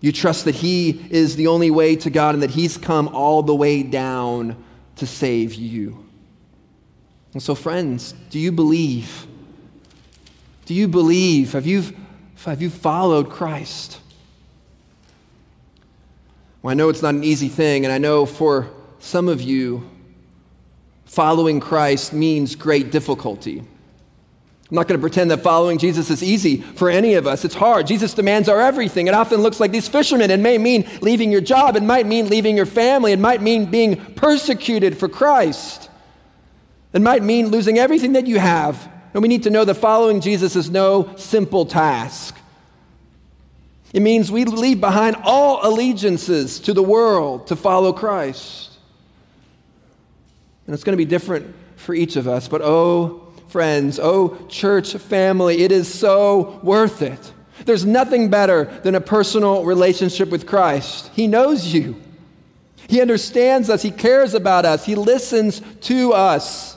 You 0.03 0.11
trust 0.11 0.43
that 0.43 0.55
He 0.55 1.01
is 1.11 1.37
the 1.37 1.47
only 1.47 1.71
way 1.71 1.95
to 1.95 2.09
God 2.09 2.35
and 2.35 2.43
that 2.43 2.49
He's 2.49 2.77
come 2.77 3.07
all 3.07 3.41
the 3.41 3.55
way 3.55 3.83
down 3.83 4.61
to 4.97 5.07
save 5.07 5.53
you. 5.53 6.05
And 7.31 7.41
so, 7.41 7.55
friends, 7.55 8.13
do 8.29 8.37
you 8.37 8.51
believe? 8.51 9.25
Do 10.65 10.73
you 10.73 10.89
believe? 10.89 11.53
Have 11.53 11.65
you, 11.65 11.83
have 12.43 12.61
you 12.61 12.69
followed 12.69 13.29
Christ? 13.29 14.01
Well, 16.61 16.71
I 16.71 16.73
know 16.73 16.89
it's 16.89 17.01
not 17.01 17.15
an 17.15 17.23
easy 17.23 17.47
thing, 17.47 17.85
and 17.85 17.93
I 17.93 17.97
know 17.97 18.25
for 18.25 18.69
some 18.99 19.29
of 19.29 19.41
you, 19.41 19.89
following 21.05 21.61
Christ 21.61 22.11
means 22.11 22.57
great 22.57 22.91
difficulty. 22.91 23.63
I'm 24.73 24.77
not 24.77 24.87
going 24.87 24.99
to 24.99 25.03
pretend 25.03 25.29
that 25.29 25.43
following 25.43 25.77
Jesus 25.77 26.09
is 26.09 26.23
easy 26.23 26.57
for 26.57 26.89
any 26.89 27.13
of 27.13 27.27
us. 27.27 27.45
It's 27.45 27.53
hard. 27.53 27.85
Jesus 27.85 28.15
demands 28.15 28.49
our 28.49 28.59
everything. 28.59 29.05
It 29.05 29.13
often 29.13 29.41
looks 29.41 29.59
like 29.59 29.69
these 29.71 29.87
fishermen. 29.87 30.31
It 30.31 30.39
may 30.39 30.57
mean 30.57 30.89
leaving 30.99 31.31
your 31.31 31.41
job, 31.41 31.75
it 31.75 31.83
might 31.83 32.07
mean 32.07 32.27
leaving 32.27 32.57
your 32.57 32.65
family, 32.65 33.11
it 33.11 33.19
might 33.19 33.39
mean 33.39 33.67
being 33.67 33.97
persecuted 34.15 34.97
for 34.97 35.07
Christ, 35.07 35.91
it 36.91 37.03
might 37.03 37.21
mean 37.21 37.49
losing 37.49 37.77
everything 37.77 38.13
that 38.13 38.25
you 38.25 38.39
have. 38.39 38.91
And 39.13 39.21
we 39.21 39.27
need 39.27 39.43
to 39.43 39.51
know 39.51 39.63
that 39.63 39.75
following 39.75 40.21
Jesus 40.21 40.55
is 40.55 40.71
no 40.71 41.15
simple 41.17 41.67
task. 41.67 42.35
It 43.93 44.01
means 44.01 44.31
we 44.31 44.43
leave 44.43 44.81
behind 44.81 45.17
all 45.21 45.59
allegiances 45.61 46.59
to 46.61 46.73
the 46.73 46.81
world 46.81 47.45
to 47.45 47.55
follow 47.55 47.93
Christ. 47.93 48.71
And 50.65 50.73
it's 50.73 50.83
going 50.83 50.97
to 50.97 51.05
be 51.05 51.05
different 51.05 51.53
for 51.75 51.93
each 51.93 52.15
of 52.15 52.27
us, 52.27 52.47
but 52.47 52.63
oh, 52.63 53.22
friends, 53.53 53.99
oh, 54.01 54.35
church 54.49 54.93
family, 54.95 55.61
it 55.61 55.71
is 55.71 55.87
so 55.87 56.59
worth 56.63 57.03
it. 57.03 57.31
There's 57.65 57.85
nothing 57.85 58.31
better 58.31 58.65
than 58.81 58.95
a 58.95 58.99
personal 58.99 59.63
relationship 59.63 60.29
with 60.29 60.47
Christ. 60.47 61.11
He 61.13 61.27
knows 61.27 61.67
you, 61.71 62.01
He 62.89 62.99
understands 62.99 63.69
us, 63.69 63.83
He 63.83 63.91
cares 63.91 64.33
about 64.33 64.65
us, 64.65 64.85
He 64.85 64.95
listens 64.95 65.61
to 65.81 66.13
us. 66.13 66.75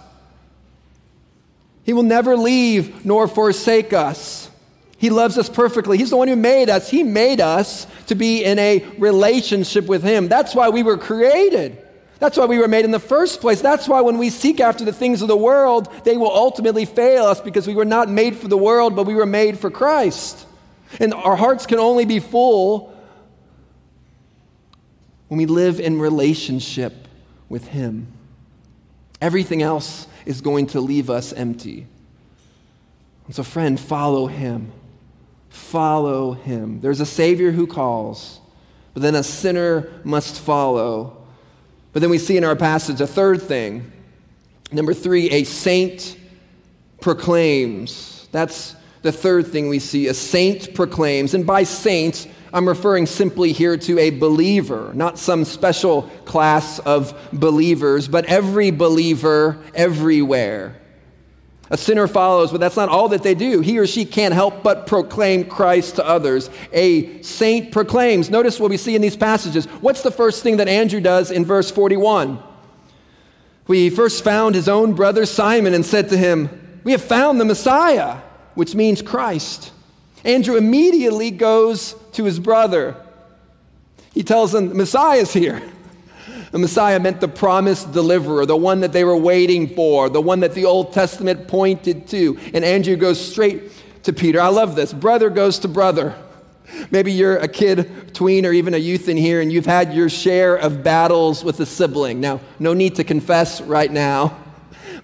He 1.82 1.94
will 1.94 2.02
never 2.02 2.36
leave 2.36 3.06
nor 3.06 3.26
forsake 3.26 3.94
us. 3.94 4.50
He 4.98 5.08
loves 5.08 5.38
us 5.38 5.48
perfectly. 5.48 5.96
He's 5.96 6.10
the 6.10 6.16
one 6.16 6.28
who 6.28 6.36
made 6.36 6.68
us. 6.68 6.90
He 6.90 7.02
made 7.02 7.40
us 7.40 7.86
to 8.08 8.14
be 8.14 8.44
in 8.44 8.58
a 8.58 8.84
relationship 8.98 9.86
with 9.86 10.02
Him. 10.02 10.28
That's 10.28 10.54
why 10.54 10.68
we 10.68 10.82
were 10.82 10.98
created. 10.98 11.85
That's 12.18 12.38
why 12.38 12.46
we 12.46 12.58
were 12.58 12.68
made 12.68 12.84
in 12.84 12.90
the 12.90 12.98
first 12.98 13.40
place. 13.40 13.60
That's 13.60 13.86
why 13.86 14.00
when 14.00 14.16
we 14.16 14.30
seek 14.30 14.58
after 14.60 14.84
the 14.84 14.92
things 14.92 15.20
of 15.20 15.28
the 15.28 15.36
world, 15.36 15.92
they 16.04 16.16
will 16.16 16.32
ultimately 16.32 16.86
fail 16.86 17.26
us 17.26 17.40
because 17.40 17.66
we 17.66 17.74
were 17.74 17.84
not 17.84 18.08
made 18.08 18.36
for 18.36 18.48
the 18.48 18.56
world, 18.56 18.96
but 18.96 19.06
we 19.06 19.14
were 19.14 19.26
made 19.26 19.58
for 19.58 19.70
Christ. 19.70 20.46
And 20.98 21.12
our 21.12 21.36
hearts 21.36 21.66
can 21.66 21.78
only 21.78 22.06
be 22.06 22.20
full 22.20 22.94
when 25.28 25.38
we 25.38 25.46
live 25.46 25.78
in 25.78 25.98
relationship 25.98 27.08
with 27.48 27.68
Him. 27.68 28.06
Everything 29.20 29.62
else 29.62 30.06
is 30.24 30.40
going 30.40 30.68
to 30.68 30.80
leave 30.80 31.10
us 31.10 31.32
empty. 31.32 31.86
And 33.26 33.34
so, 33.34 33.42
friend, 33.42 33.78
follow 33.78 34.26
Him. 34.26 34.72
Follow 35.50 36.32
Him. 36.32 36.80
There's 36.80 37.00
a 37.00 37.06
Savior 37.06 37.50
who 37.50 37.66
calls, 37.66 38.40
but 38.94 39.02
then 39.02 39.14
a 39.14 39.22
sinner 39.22 39.90
must 40.04 40.40
follow. 40.40 41.15
But 41.96 42.02
then 42.02 42.10
we 42.10 42.18
see 42.18 42.36
in 42.36 42.44
our 42.44 42.56
passage 42.56 43.00
a 43.00 43.06
third 43.06 43.40
thing. 43.40 43.90
Number 44.70 44.92
three, 44.92 45.30
a 45.30 45.44
saint 45.44 46.18
proclaims. 47.00 48.28
That's 48.32 48.76
the 49.00 49.10
third 49.10 49.46
thing 49.46 49.70
we 49.70 49.78
see. 49.78 50.08
A 50.08 50.12
saint 50.12 50.74
proclaims. 50.74 51.32
And 51.32 51.46
by 51.46 51.62
saint, 51.62 52.28
I'm 52.52 52.68
referring 52.68 53.06
simply 53.06 53.52
here 53.52 53.78
to 53.78 53.98
a 53.98 54.10
believer, 54.10 54.90
not 54.92 55.18
some 55.18 55.46
special 55.46 56.02
class 56.26 56.80
of 56.80 57.18
believers, 57.32 58.08
but 58.08 58.26
every 58.26 58.70
believer 58.70 59.56
everywhere. 59.74 60.76
A 61.68 61.76
sinner 61.76 62.06
follows, 62.06 62.52
but 62.52 62.60
that's 62.60 62.76
not 62.76 62.88
all 62.88 63.08
that 63.08 63.24
they 63.24 63.34
do. 63.34 63.60
He 63.60 63.78
or 63.78 63.86
she 63.86 64.04
can't 64.04 64.32
help 64.32 64.62
but 64.62 64.86
proclaim 64.86 65.44
Christ 65.44 65.96
to 65.96 66.06
others. 66.06 66.48
A 66.72 67.20
saint 67.22 67.72
proclaims. 67.72 68.30
Notice 68.30 68.60
what 68.60 68.70
we 68.70 68.76
see 68.76 68.94
in 68.94 69.02
these 69.02 69.16
passages. 69.16 69.66
What's 69.80 70.02
the 70.02 70.12
first 70.12 70.42
thing 70.44 70.58
that 70.58 70.68
Andrew 70.68 71.00
does 71.00 71.32
in 71.32 71.44
verse 71.44 71.70
41? 71.70 72.40
We 73.66 73.90
first 73.90 74.22
found 74.22 74.54
his 74.54 74.68
own 74.68 74.94
brother 74.94 75.26
Simon 75.26 75.74
and 75.74 75.84
said 75.84 76.08
to 76.10 76.16
him, 76.16 76.80
We 76.84 76.92
have 76.92 77.02
found 77.02 77.40
the 77.40 77.44
Messiah, 77.44 78.18
which 78.54 78.76
means 78.76 79.02
Christ. 79.02 79.72
Andrew 80.24 80.56
immediately 80.56 81.32
goes 81.32 81.96
to 82.12 82.24
his 82.24 82.38
brother. 82.38 82.94
He 84.14 84.22
tells 84.22 84.54
him, 84.54 84.68
The 84.68 84.74
Messiah 84.76 85.20
is 85.20 85.32
here. 85.32 85.62
The 86.56 86.60
Messiah 86.60 86.98
meant 86.98 87.20
the 87.20 87.28
promised 87.28 87.92
deliverer, 87.92 88.46
the 88.46 88.56
one 88.56 88.80
that 88.80 88.90
they 88.90 89.04
were 89.04 89.14
waiting 89.14 89.68
for, 89.68 90.08
the 90.08 90.22
one 90.22 90.40
that 90.40 90.54
the 90.54 90.64
Old 90.64 90.94
Testament 90.94 91.48
pointed 91.48 92.08
to. 92.08 92.38
And 92.54 92.64
Andrew 92.64 92.96
goes 92.96 93.20
straight 93.20 93.70
to 94.04 94.14
Peter. 94.14 94.40
I 94.40 94.48
love 94.48 94.74
this. 94.74 94.90
Brother 94.90 95.28
goes 95.28 95.58
to 95.58 95.68
brother. 95.68 96.14
Maybe 96.90 97.12
you're 97.12 97.36
a 97.36 97.46
kid, 97.46 98.14
tween, 98.14 98.46
or 98.46 98.54
even 98.54 98.72
a 98.72 98.78
youth 98.78 99.10
in 99.10 99.18
here, 99.18 99.42
and 99.42 99.52
you've 99.52 99.66
had 99.66 99.92
your 99.92 100.08
share 100.08 100.56
of 100.56 100.82
battles 100.82 101.44
with 101.44 101.60
a 101.60 101.66
sibling. 101.66 102.22
Now, 102.22 102.40
no 102.58 102.72
need 102.72 102.94
to 102.94 103.04
confess 103.04 103.60
right 103.60 103.92
now. 103.92 104.34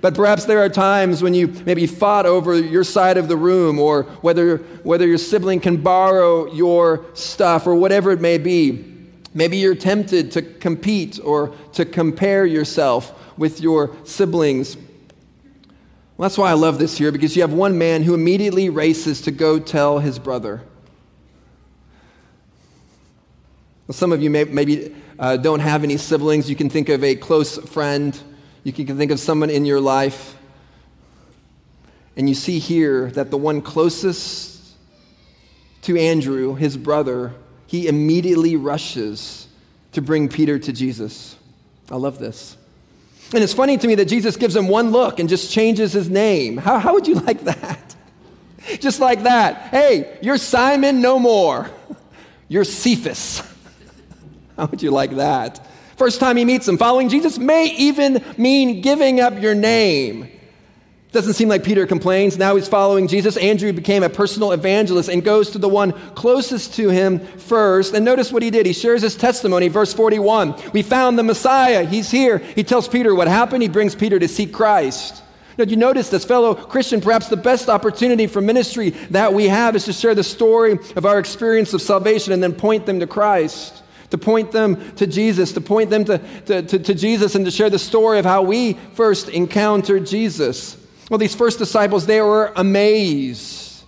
But 0.00 0.14
perhaps 0.14 0.46
there 0.46 0.60
are 0.60 0.70
times 0.70 1.22
when 1.22 1.34
you 1.34 1.48
maybe 1.66 1.86
fought 1.86 2.24
over 2.24 2.58
your 2.58 2.82
side 2.82 3.18
of 3.18 3.28
the 3.28 3.36
room 3.36 3.78
or 3.78 4.04
whether, 4.22 4.56
whether 4.84 5.06
your 5.06 5.18
sibling 5.18 5.60
can 5.60 5.76
borrow 5.76 6.50
your 6.50 7.04
stuff 7.12 7.66
or 7.66 7.74
whatever 7.74 8.10
it 8.10 8.22
may 8.22 8.38
be. 8.38 8.91
Maybe 9.34 9.56
you're 9.56 9.74
tempted 9.74 10.30
to 10.32 10.42
compete 10.42 11.18
or 11.22 11.54
to 11.72 11.84
compare 11.84 12.44
yourself 12.44 13.12
with 13.38 13.60
your 13.60 13.96
siblings. 14.04 14.76
Well, 14.76 16.28
that's 16.28 16.36
why 16.36 16.50
I 16.50 16.54
love 16.54 16.78
this 16.78 16.98
here, 16.98 17.10
because 17.10 17.34
you 17.34 17.42
have 17.42 17.52
one 17.52 17.78
man 17.78 18.02
who 18.02 18.12
immediately 18.14 18.68
races 18.68 19.22
to 19.22 19.30
go 19.30 19.58
tell 19.58 19.98
his 19.98 20.18
brother. 20.18 20.62
Well, 23.86 23.94
some 23.94 24.12
of 24.12 24.22
you 24.22 24.28
may, 24.28 24.44
maybe 24.44 24.94
uh, 25.18 25.38
don't 25.38 25.60
have 25.60 25.82
any 25.82 25.96
siblings. 25.96 26.48
You 26.50 26.56
can 26.56 26.68
think 26.68 26.88
of 26.90 27.02
a 27.02 27.16
close 27.16 27.58
friend, 27.58 28.18
you 28.64 28.72
can 28.72 28.98
think 28.98 29.10
of 29.10 29.18
someone 29.18 29.50
in 29.50 29.64
your 29.64 29.80
life. 29.80 30.36
And 32.16 32.28
you 32.28 32.34
see 32.34 32.58
here 32.58 33.10
that 33.12 33.30
the 33.30 33.38
one 33.38 33.62
closest 33.62 34.76
to 35.82 35.98
Andrew, 35.98 36.54
his 36.54 36.76
brother, 36.76 37.32
he 37.72 37.88
immediately 37.88 38.54
rushes 38.54 39.48
to 39.92 40.02
bring 40.02 40.28
Peter 40.28 40.58
to 40.58 40.74
Jesus. 40.74 41.36
I 41.90 41.96
love 41.96 42.18
this. 42.18 42.58
And 43.32 43.42
it's 43.42 43.54
funny 43.54 43.78
to 43.78 43.88
me 43.88 43.94
that 43.94 44.04
Jesus 44.04 44.36
gives 44.36 44.54
him 44.54 44.68
one 44.68 44.90
look 44.90 45.18
and 45.18 45.26
just 45.26 45.50
changes 45.50 45.90
his 45.94 46.10
name. 46.10 46.58
How, 46.58 46.78
how 46.78 46.92
would 46.92 47.06
you 47.06 47.14
like 47.14 47.44
that? 47.44 47.96
Just 48.78 49.00
like 49.00 49.22
that. 49.22 49.70
Hey, 49.70 50.18
you're 50.20 50.36
Simon 50.36 51.00
no 51.00 51.18
more. 51.18 51.70
You're 52.48 52.64
Cephas. 52.64 53.40
How 54.58 54.66
would 54.66 54.82
you 54.82 54.90
like 54.90 55.16
that? 55.16 55.66
First 55.96 56.20
time 56.20 56.36
he 56.36 56.44
meets 56.44 56.68
him, 56.68 56.76
following 56.76 57.08
Jesus 57.08 57.38
may 57.38 57.74
even 57.74 58.22
mean 58.36 58.82
giving 58.82 59.18
up 59.18 59.40
your 59.40 59.54
name. 59.54 60.30
Doesn't 61.12 61.34
seem 61.34 61.50
like 61.50 61.62
Peter 61.62 61.86
complains. 61.86 62.38
Now 62.38 62.56
he's 62.56 62.68
following 62.68 63.06
Jesus. 63.06 63.36
Andrew 63.36 63.70
became 63.74 64.02
a 64.02 64.08
personal 64.08 64.52
evangelist 64.52 65.10
and 65.10 65.22
goes 65.22 65.50
to 65.50 65.58
the 65.58 65.68
one 65.68 65.92
closest 66.14 66.72
to 66.76 66.88
him 66.88 67.18
first. 67.18 67.92
And 67.92 68.02
notice 68.02 68.32
what 68.32 68.42
he 68.42 68.50
did. 68.50 68.64
He 68.64 68.72
shares 68.72 69.02
his 69.02 69.14
testimony, 69.14 69.68
verse 69.68 69.92
41. 69.92 70.54
We 70.72 70.80
found 70.80 71.18
the 71.18 71.22
Messiah. 71.22 71.84
He's 71.84 72.10
here. 72.10 72.38
He 72.38 72.64
tells 72.64 72.88
Peter 72.88 73.14
what 73.14 73.28
happened. 73.28 73.62
He 73.62 73.68
brings 73.68 73.94
Peter 73.94 74.18
to 74.18 74.26
see 74.26 74.46
Christ. 74.46 75.22
Now, 75.58 75.66
do 75.66 75.70
you 75.70 75.76
notice 75.76 76.08
this, 76.08 76.24
fellow 76.24 76.54
Christian? 76.54 77.02
Perhaps 77.02 77.28
the 77.28 77.36
best 77.36 77.68
opportunity 77.68 78.26
for 78.26 78.40
ministry 78.40 78.90
that 79.10 79.34
we 79.34 79.48
have 79.48 79.76
is 79.76 79.84
to 79.84 79.92
share 79.92 80.14
the 80.14 80.24
story 80.24 80.78
of 80.96 81.04
our 81.04 81.18
experience 81.18 81.74
of 81.74 81.82
salvation 81.82 82.32
and 82.32 82.42
then 82.42 82.54
point 82.54 82.86
them 82.86 83.00
to 83.00 83.06
Christ 83.06 83.82
to 84.08 84.18
point 84.18 84.52
them 84.52 84.94
to 84.96 85.06
Jesus, 85.06 85.52
to 85.52 85.60
point 85.62 85.88
them 85.88 86.04
to, 86.04 86.18
to, 86.44 86.62
to, 86.62 86.78
to, 86.78 86.94
Jesus, 86.94 87.34
and 87.34 87.46
to 87.46 87.50
share 87.50 87.70
the 87.70 87.78
story 87.78 88.18
of 88.18 88.26
how 88.26 88.42
we 88.42 88.74
first 88.92 89.30
encountered 89.30 90.04
Jesus. 90.04 90.76
Well, 91.12 91.18
these 91.18 91.34
first 91.34 91.58
disciples, 91.58 92.06
they 92.06 92.22
were 92.22 92.54
amazed 92.56 93.84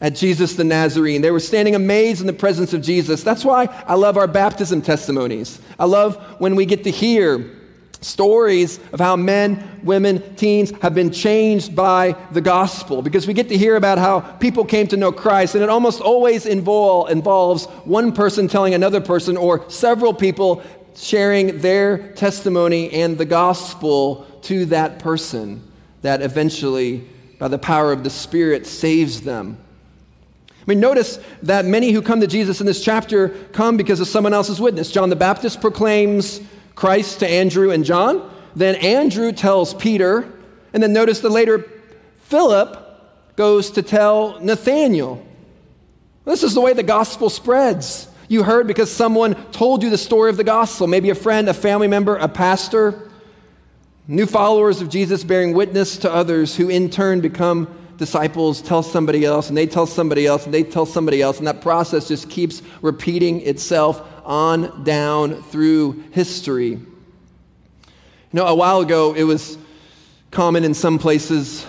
at 0.00 0.14
Jesus 0.14 0.54
the 0.54 0.62
Nazarene. 0.62 1.22
They 1.22 1.32
were 1.32 1.40
standing 1.40 1.74
amazed 1.74 2.20
in 2.20 2.28
the 2.28 2.32
presence 2.32 2.72
of 2.72 2.82
Jesus. 2.82 3.24
That's 3.24 3.44
why 3.44 3.64
I 3.84 3.96
love 3.96 4.16
our 4.16 4.28
baptism 4.28 4.80
testimonies. 4.80 5.60
I 5.76 5.86
love 5.86 6.18
when 6.38 6.54
we 6.54 6.66
get 6.66 6.84
to 6.84 6.90
hear 6.92 7.50
stories 8.00 8.78
of 8.92 9.00
how 9.00 9.16
men, 9.16 9.80
women, 9.82 10.36
teens 10.36 10.70
have 10.82 10.94
been 10.94 11.10
changed 11.10 11.74
by 11.74 12.14
the 12.30 12.40
gospel 12.40 13.02
because 13.02 13.26
we 13.26 13.34
get 13.34 13.48
to 13.48 13.58
hear 13.58 13.74
about 13.74 13.98
how 13.98 14.20
people 14.20 14.64
came 14.64 14.86
to 14.86 14.96
know 14.96 15.10
Christ, 15.10 15.56
and 15.56 15.64
it 15.64 15.68
almost 15.68 16.00
always 16.00 16.46
involve, 16.46 17.10
involves 17.10 17.64
one 17.82 18.12
person 18.12 18.46
telling 18.46 18.74
another 18.74 19.00
person 19.00 19.36
or 19.36 19.68
several 19.68 20.14
people 20.14 20.62
sharing 20.94 21.58
their 21.58 22.12
testimony 22.12 22.88
and 22.92 23.18
the 23.18 23.24
gospel 23.24 24.26
to 24.42 24.66
that 24.66 25.00
person 25.00 25.66
that 26.02 26.22
eventually, 26.22 27.08
by 27.38 27.48
the 27.48 27.58
power 27.58 27.92
of 27.92 28.04
the 28.04 28.10
Spirit, 28.10 28.66
saves 28.66 29.22
them. 29.22 29.58
I 30.60 30.64
mean, 30.66 30.80
notice 30.80 31.18
that 31.42 31.64
many 31.64 31.90
who 31.90 32.02
come 32.02 32.20
to 32.20 32.26
Jesus 32.26 32.60
in 32.60 32.66
this 32.66 32.84
chapter 32.84 33.30
come 33.52 33.76
because 33.76 34.00
of 34.00 34.08
someone 34.08 34.34
else's 34.34 34.60
witness. 34.60 34.90
John 34.90 35.08
the 35.08 35.16
Baptist 35.16 35.60
proclaims 35.60 36.40
Christ 36.74 37.20
to 37.20 37.28
Andrew 37.28 37.70
and 37.70 37.84
John. 37.84 38.30
Then 38.54 38.74
Andrew 38.76 39.32
tells 39.32 39.74
Peter. 39.74 40.30
And 40.72 40.82
then 40.82 40.92
notice 40.92 41.20
that 41.20 41.30
later 41.30 41.68
Philip 42.22 43.36
goes 43.36 43.70
to 43.72 43.82
tell 43.82 44.38
Nathaniel. 44.40 45.26
This 46.24 46.42
is 46.42 46.54
the 46.54 46.60
way 46.60 46.74
the 46.74 46.82
gospel 46.82 47.30
spreads. 47.30 48.06
You 48.28 48.44
heard 48.44 48.66
because 48.66 48.92
someone 48.92 49.34
told 49.50 49.82
you 49.82 49.90
the 49.90 49.98
story 49.98 50.30
of 50.30 50.36
the 50.36 50.44
gospel. 50.44 50.86
Maybe 50.86 51.10
a 51.10 51.14
friend, 51.14 51.48
a 51.48 51.54
family 51.54 51.88
member, 51.88 52.16
a 52.16 52.28
pastor. 52.28 53.09
New 54.10 54.26
followers 54.26 54.82
of 54.82 54.88
Jesus 54.88 55.22
bearing 55.22 55.52
witness 55.52 55.96
to 55.98 56.12
others 56.12 56.56
who 56.56 56.68
in 56.68 56.90
turn 56.90 57.20
become 57.20 57.72
disciples, 57.96 58.60
tell 58.60 58.82
somebody 58.82 59.24
else, 59.24 59.48
and 59.48 59.56
they 59.56 59.68
tell 59.68 59.86
somebody 59.86 60.26
else, 60.26 60.46
and 60.46 60.52
they 60.52 60.64
tell 60.64 60.84
somebody 60.84 61.22
else, 61.22 61.38
and 61.38 61.46
that 61.46 61.60
process 61.60 62.08
just 62.08 62.28
keeps 62.28 62.60
repeating 62.82 63.40
itself 63.42 64.04
on 64.24 64.82
down 64.82 65.40
through 65.44 66.02
history. 66.10 66.70
You 66.70 66.80
know, 68.32 68.48
a 68.48 68.54
while 68.56 68.80
ago, 68.80 69.14
it 69.14 69.22
was 69.22 69.56
common 70.32 70.64
in 70.64 70.74
some 70.74 70.98
places, 70.98 71.64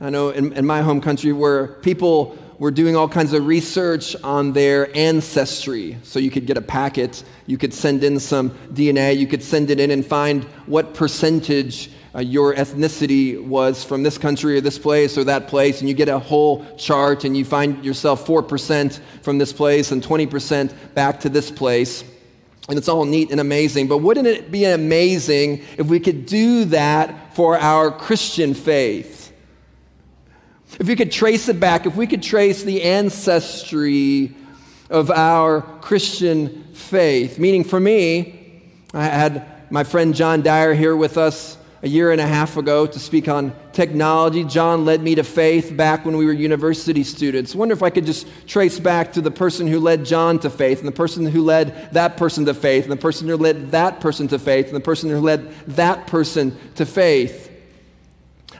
I 0.00 0.08
know 0.08 0.30
in, 0.30 0.54
in 0.54 0.64
my 0.64 0.80
home 0.80 1.02
country, 1.02 1.34
where 1.34 1.66
people 1.66 2.38
were 2.62 2.70
doing 2.70 2.94
all 2.94 3.08
kinds 3.08 3.32
of 3.32 3.44
research 3.44 4.14
on 4.22 4.52
their 4.52 4.96
ancestry. 4.96 5.98
So 6.04 6.20
you 6.20 6.30
could 6.30 6.46
get 6.46 6.56
a 6.56 6.62
packet, 6.62 7.24
you 7.44 7.58
could 7.58 7.74
send 7.74 8.04
in 8.04 8.20
some 8.20 8.50
DNA, 8.72 9.16
you 9.18 9.26
could 9.26 9.42
send 9.42 9.68
it 9.70 9.80
in 9.80 9.90
and 9.90 10.06
find 10.06 10.44
what 10.66 10.94
percentage 10.94 11.90
uh, 12.14 12.20
your 12.20 12.54
ethnicity 12.54 13.44
was 13.44 13.82
from 13.82 14.04
this 14.04 14.16
country 14.16 14.56
or 14.56 14.60
this 14.60 14.78
place 14.78 15.18
or 15.18 15.24
that 15.24 15.48
place, 15.48 15.80
and 15.80 15.88
you 15.88 15.94
get 15.96 16.08
a 16.08 16.20
whole 16.20 16.64
chart 16.76 17.24
and 17.24 17.36
you 17.36 17.44
find 17.44 17.84
yourself 17.84 18.24
4% 18.24 19.00
from 19.22 19.38
this 19.38 19.52
place 19.52 19.90
and 19.90 20.00
20% 20.00 20.72
back 20.94 21.18
to 21.18 21.28
this 21.28 21.50
place. 21.50 22.04
And 22.68 22.78
it's 22.78 22.88
all 22.88 23.04
neat 23.04 23.32
and 23.32 23.40
amazing. 23.40 23.88
But 23.88 23.98
wouldn't 23.98 24.28
it 24.28 24.52
be 24.52 24.66
amazing 24.66 25.64
if 25.78 25.88
we 25.88 25.98
could 25.98 26.26
do 26.26 26.66
that 26.66 27.34
for 27.34 27.58
our 27.58 27.90
Christian 27.90 28.54
faith? 28.54 29.21
If 30.80 30.88
we 30.88 30.96
could 30.96 31.12
trace 31.12 31.48
it 31.48 31.60
back, 31.60 31.86
if 31.86 31.96
we 31.96 32.06
could 32.06 32.22
trace 32.22 32.62
the 32.62 32.82
ancestry 32.82 34.34
of 34.88 35.10
our 35.10 35.62
Christian 35.80 36.64
faith, 36.72 37.38
meaning 37.38 37.64
for 37.64 37.78
me, 37.78 38.62
I 38.94 39.04
had 39.04 39.70
my 39.70 39.84
friend 39.84 40.14
John 40.14 40.42
Dyer 40.42 40.74
here 40.74 40.96
with 40.96 41.16
us 41.18 41.56
a 41.82 41.88
year 41.88 42.12
and 42.12 42.20
a 42.20 42.26
half 42.26 42.56
ago 42.56 42.86
to 42.86 42.98
speak 42.98 43.28
on 43.28 43.52
technology. 43.72 44.44
John 44.44 44.84
led 44.84 45.02
me 45.02 45.16
to 45.16 45.24
faith 45.24 45.76
back 45.76 46.04
when 46.04 46.16
we 46.16 46.26
were 46.26 46.32
university 46.32 47.02
students. 47.02 47.54
I 47.54 47.58
wonder 47.58 47.72
if 47.72 47.82
I 47.82 47.90
could 47.90 48.06
just 48.06 48.26
trace 48.46 48.78
back 48.78 49.12
to 49.14 49.20
the 49.20 49.30
person 49.30 49.66
who 49.66 49.80
led 49.80 50.04
John 50.04 50.38
to 50.40 50.50
faith, 50.50 50.78
and 50.78 50.86
the 50.86 50.92
person 50.92 51.26
who 51.26 51.42
led 51.42 51.92
that 51.92 52.16
person 52.16 52.44
to 52.46 52.54
faith, 52.54 52.84
and 52.84 52.92
the 52.92 52.96
person 52.96 53.28
who 53.28 53.36
led 53.36 53.72
that 53.72 54.00
person 54.00 54.28
to 54.28 54.38
faith, 54.38 54.66
and 54.66 54.76
the 54.76 54.80
person 54.80 55.10
who 55.10 55.20
led 55.20 55.52
that 55.68 56.06
person 56.06 56.56
to 56.76 56.86
faith. 56.86 57.50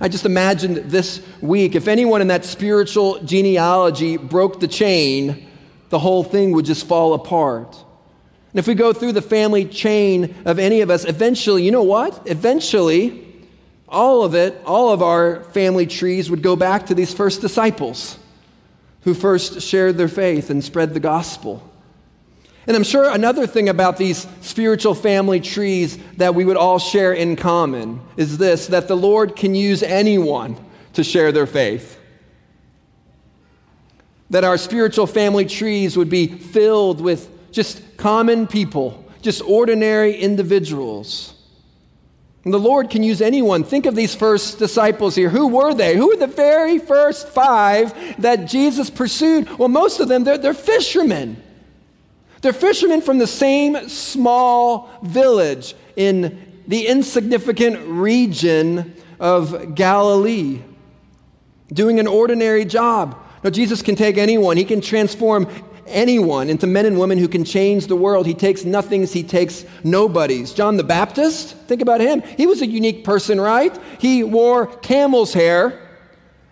I 0.02 0.08
just 0.08 0.26
imagined 0.26 0.78
this 0.90 1.22
week, 1.40 1.76
if 1.76 1.86
anyone 1.86 2.22
in 2.22 2.26
that 2.26 2.44
spiritual 2.44 3.20
genealogy 3.22 4.16
broke 4.16 4.58
the 4.58 4.66
chain, 4.66 5.48
the 5.90 5.98
whole 6.00 6.24
thing 6.24 6.50
would 6.52 6.64
just 6.64 6.88
fall 6.88 7.14
apart. 7.14 7.76
And 8.50 8.58
if 8.58 8.66
we 8.66 8.74
go 8.74 8.92
through 8.92 9.12
the 9.12 9.22
family 9.22 9.64
chain 9.64 10.34
of 10.44 10.58
any 10.58 10.80
of 10.80 10.90
us, 10.90 11.04
eventually, 11.04 11.62
you 11.62 11.70
know 11.70 11.84
what? 11.84 12.20
Eventually, 12.26 13.32
all 13.88 14.24
of 14.24 14.34
it, 14.34 14.60
all 14.66 14.92
of 14.92 15.02
our 15.02 15.44
family 15.52 15.86
trees 15.86 16.28
would 16.28 16.42
go 16.42 16.56
back 16.56 16.86
to 16.86 16.96
these 16.96 17.14
first 17.14 17.40
disciples 17.40 18.18
who 19.02 19.14
first 19.14 19.62
shared 19.62 19.98
their 19.98 20.08
faith 20.08 20.50
and 20.50 20.64
spread 20.64 20.94
the 20.94 21.00
gospel. 21.00 21.71
And 22.66 22.76
I'm 22.76 22.84
sure 22.84 23.10
another 23.10 23.46
thing 23.46 23.68
about 23.68 23.96
these 23.96 24.26
spiritual 24.40 24.94
family 24.94 25.40
trees 25.40 25.98
that 26.16 26.34
we 26.34 26.44
would 26.44 26.56
all 26.56 26.78
share 26.78 27.12
in 27.12 27.34
common 27.34 28.00
is 28.16 28.38
this 28.38 28.68
that 28.68 28.86
the 28.86 28.96
Lord 28.96 29.34
can 29.34 29.54
use 29.54 29.82
anyone 29.82 30.56
to 30.92 31.02
share 31.02 31.32
their 31.32 31.46
faith. 31.46 31.98
That 34.30 34.44
our 34.44 34.58
spiritual 34.58 35.06
family 35.06 35.44
trees 35.44 35.96
would 35.96 36.08
be 36.08 36.28
filled 36.28 37.00
with 37.00 37.28
just 37.50 37.96
common 37.96 38.46
people, 38.46 39.04
just 39.22 39.42
ordinary 39.42 40.14
individuals. 40.14 41.34
And 42.44 42.54
the 42.54 42.58
Lord 42.58 42.90
can 42.90 43.02
use 43.02 43.20
anyone. 43.20 43.62
Think 43.62 43.86
of 43.86 43.94
these 43.94 44.14
first 44.14 44.58
disciples 44.58 45.14
here. 45.14 45.28
Who 45.28 45.48
were 45.48 45.74
they? 45.74 45.96
Who 45.96 46.08
were 46.08 46.16
the 46.16 46.26
very 46.26 46.78
first 46.78 47.28
five 47.28 48.20
that 48.20 48.46
Jesus 48.46 48.88
pursued? 48.88 49.48
Well, 49.58 49.68
most 49.68 50.00
of 50.00 50.08
them, 50.08 50.24
they're, 50.24 50.38
they're 50.38 50.54
fishermen. 50.54 51.40
They're 52.42 52.52
fishermen 52.52 53.02
from 53.02 53.18
the 53.18 53.26
same 53.26 53.88
small 53.88 54.90
village 55.02 55.74
in 55.96 56.62
the 56.66 56.86
insignificant 56.86 57.78
region 57.86 58.94
of 59.20 59.76
Galilee, 59.76 60.60
doing 61.72 62.00
an 62.00 62.08
ordinary 62.08 62.64
job. 62.64 63.16
Now, 63.44 63.50
Jesus 63.50 63.80
can 63.80 63.94
take 63.94 64.18
anyone, 64.18 64.56
He 64.56 64.64
can 64.64 64.80
transform 64.80 65.48
anyone 65.86 66.48
into 66.48 66.66
men 66.66 66.86
and 66.86 66.98
women 66.98 67.18
who 67.18 67.28
can 67.28 67.44
change 67.44 67.86
the 67.86 67.96
world. 67.96 68.26
He 68.26 68.34
takes 68.34 68.64
nothings, 68.64 69.12
He 69.12 69.22
takes 69.22 69.64
nobodies. 69.84 70.52
John 70.52 70.76
the 70.76 70.84
Baptist, 70.84 71.56
think 71.68 71.80
about 71.80 72.00
him. 72.00 72.22
He 72.22 72.46
was 72.46 72.60
a 72.60 72.66
unique 72.66 73.04
person, 73.04 73.40
right? 73.40 73.76
He 74.00 74.24
wore 74.24 74.66
camel's 74.66 75.32
hair, 75.32 75.80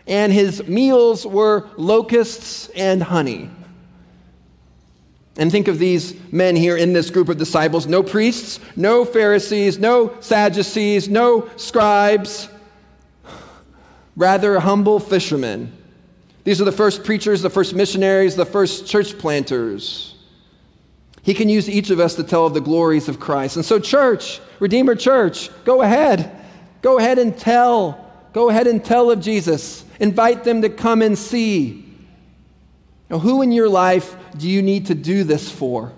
and 0.07 0.33
his 0.33 0.67
meals 0.69 1.27
were 1.27 1.69
locusts 1.77 2.69
and 2.71 3.03
honey. 3.03 3.51
And 5.37 5.51
think 5.51 5.69
of 5.69 5.79
these 5.79 6.15
men 6.33 6.57
here 6.57 6.77
in 6.77 6.93
this 6.93 7.11
group 7.11 7.29
of 7.29 7.37
disciples 7.39 7.87
no 7.87 8.03
priests, 8.03 8.61
no 8.77 9.05
Pharisees, 9.05 9.79
no 9.79 10.17
Sadducees, 10.21 11.09
no 11.09 11.49
scribes, 11.57 12.49
rather 14.17 14.59
humble 14.61 15.01
fishermen. 15.01 15.73
These 16.45 16.61
are 16.61 16.65
the 16.65 16.73
first 16.73 17.05
preachers, 17.05 17.43
the 17.43 17.51
first 17.51 17.75
missionaries, 17.75 18.35
the 18.35 18.47
first 18.47 18.87
church 18.87 19.19
planters. 19.19 20.15
He 21.23 21.35
can 21.35 21.49
use 21.49 21.69
each 21.69 21.91
of 21.91 22.01
us 22.01 22.15
to 22.15 22.25
tell 22.25 22.47
of 22.47 22.55
the 22.55 22.61
glories 22.61 23.09
of 23.09 23.21
Christ. 23.21 23.57
And 23.57 23.65
so, 23.65 23.79
church, 23.79 24.41
Redeemer 24.59 24.95
Church, 24.95 25.51
go 25.65 25.83
ahead. 25.83 26.35
Go 26.83 26.99
ahead 26.99 27.19
and 27.19 27.37
tell. 27.37 28.11
Go 28.33 28.49
ahead 28.49 28.67
and 28.67 28.83
tell 28.83 29.11
of 29.11 29.21
Jesus. 29.21 29.85
Invite 29.99 30.45
them 30.45 30.63
to 30.63 30.71
come 30.71 31.03
and 31.03 31.19
see. 31.19 31.90
Now, 33.11 33.19
who 33.19 33.43
in 33.43 33.51
your 33.51 33.69
life 33.69 34.17
do 34.37 34.49
you 34.49 34.63
need 34.63 34.87
to 34.87 34.95
do 34.95 35.25
this 35.25 35.51
for? 35.51 35.93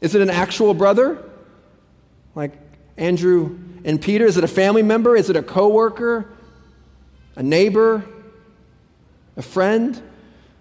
Is 0.00 0.16
it 0.16 0.20
an 0.20 0.30
actual 0.30 0.74
brother? 0.74 1.22
Like 2.34 2.52
Andrew 2.96 3.56
and 3.84 4.02
Peter? 4.02 4.24
Is 4.26 4.36
it 4.36 4.42
a 4.42 4.48
family 4.48 4.82
member? 4.82 5.14
Is 5.14 5.30
it 5.30 5.36
a 5.36 5.42
coworker? 5.42 6.28
A 7.36 7.42
neighbor? 7.42 8.04
A 9.36 9.42
friend? 9.42 10.00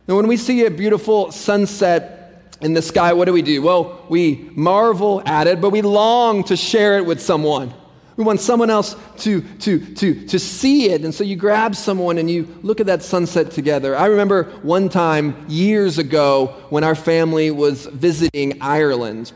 Now, 0.08 0.16
when 0.16 0.28
we 0.28 0.38
see 0.38 0.66
a 0.66 0.72
beautiful 0.72 1.32
sunset 1.32 2.56
in 2.62 2.74
the 2.74 2.82
sky, 2.84 3.14
what 3.14 3.26
do 3.26 3.34
we 3.34 3.42
do? 3.42 3.62
Well, 3.64 4.06
we 4.10 4.50
marvel 4.54 5.24
at 5.26 5.48
it, 5.48 5.60
but 5.60 5.72
we 5.72 5.82
long 5.82 6.44
to 6.46 6.56
share 6.56 6.98
it 6.98 7.06
with 7.06 7.20
someone. 7.20 7.74
We 8.20 8.26
want 8.26 8.42
someone 8.42 8.70
else 8.70 8.98
to, 9.20 9.40
to, 9.60 9.80
to, 9.96 10.28
to 10.28 10.40
see 10.40 10.90
it. 10.90 11.06
And 11.06 11.16
so 11.16 11.24
you 11.24 11.38
grab 11.38 11.74
someone 11.74 12.18
and 12.18 12.30
you 12.30 12.54
look 12.64 12.82
at 12.82 12.88
that 12.88 13.02
sunset 13.02 13.52
together. 13.52 13.96
I 13.96 14.08
remember 14.08 14.44
one 14.62 14.90
time 14.90 15.46
years 15.48 15.98
ago 15.98 16.48
when 16.70 16.84
our 16.84 16.96
family 16.96 17.50
was 17.50 17.86
visiting 17.86 18.62
Ireland. 18.62 19.32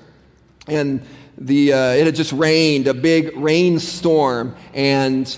And 0.67 1.01
the, 1.37 1.71
uh, 1.71 1.91
it 1.91 2.07
had 2.07 2.15
just 2.15 2.33
rained, 2.33 2.87
a 2.87 2.93
big 2.93 3.31
rainstorm. 3.37 4.53
And 4.73 5.33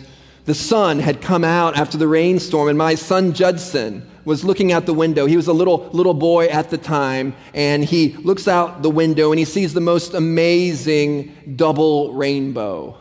the 0.46 0.56
sun 0.56 0.98
had 0.98 1.22
come 1.22 1.44
out 1.44 1.78
after 1.78 2.00
the 2.00 2.08
rainstorm. 2.08 2.68
And 2.68 2.80
my 2.80 2.96
son 2.96 3.32
Judson 3.32 4.10
was 4.26 4.44
looking 4.44 4.72
out 4.72 4.88
the 4.88 4.94
window. 4.96 5.28
He 5.28 5.38
was 5.38 5.46
a 5.46 5.54
little, 5.54 5.88
little 5.94 6.16
boy 6.16 6.48
at 6.48 6.72
the 6.72 6.80
time. 6.80 7.36
And 7.54 7.86
he 7.86 8.14
looks 8.14 8.48
out 8.48 8.82
the 8.82 8.90
window 8.90 9.32
and 9.32 9.38
he 9.38 9.46
sees 9.46 9.76
the 9.76 9.82
most 9.82 10.16
amazing 10.16 11.54
double 11.56 12.16
rainbow. 12.16 12.98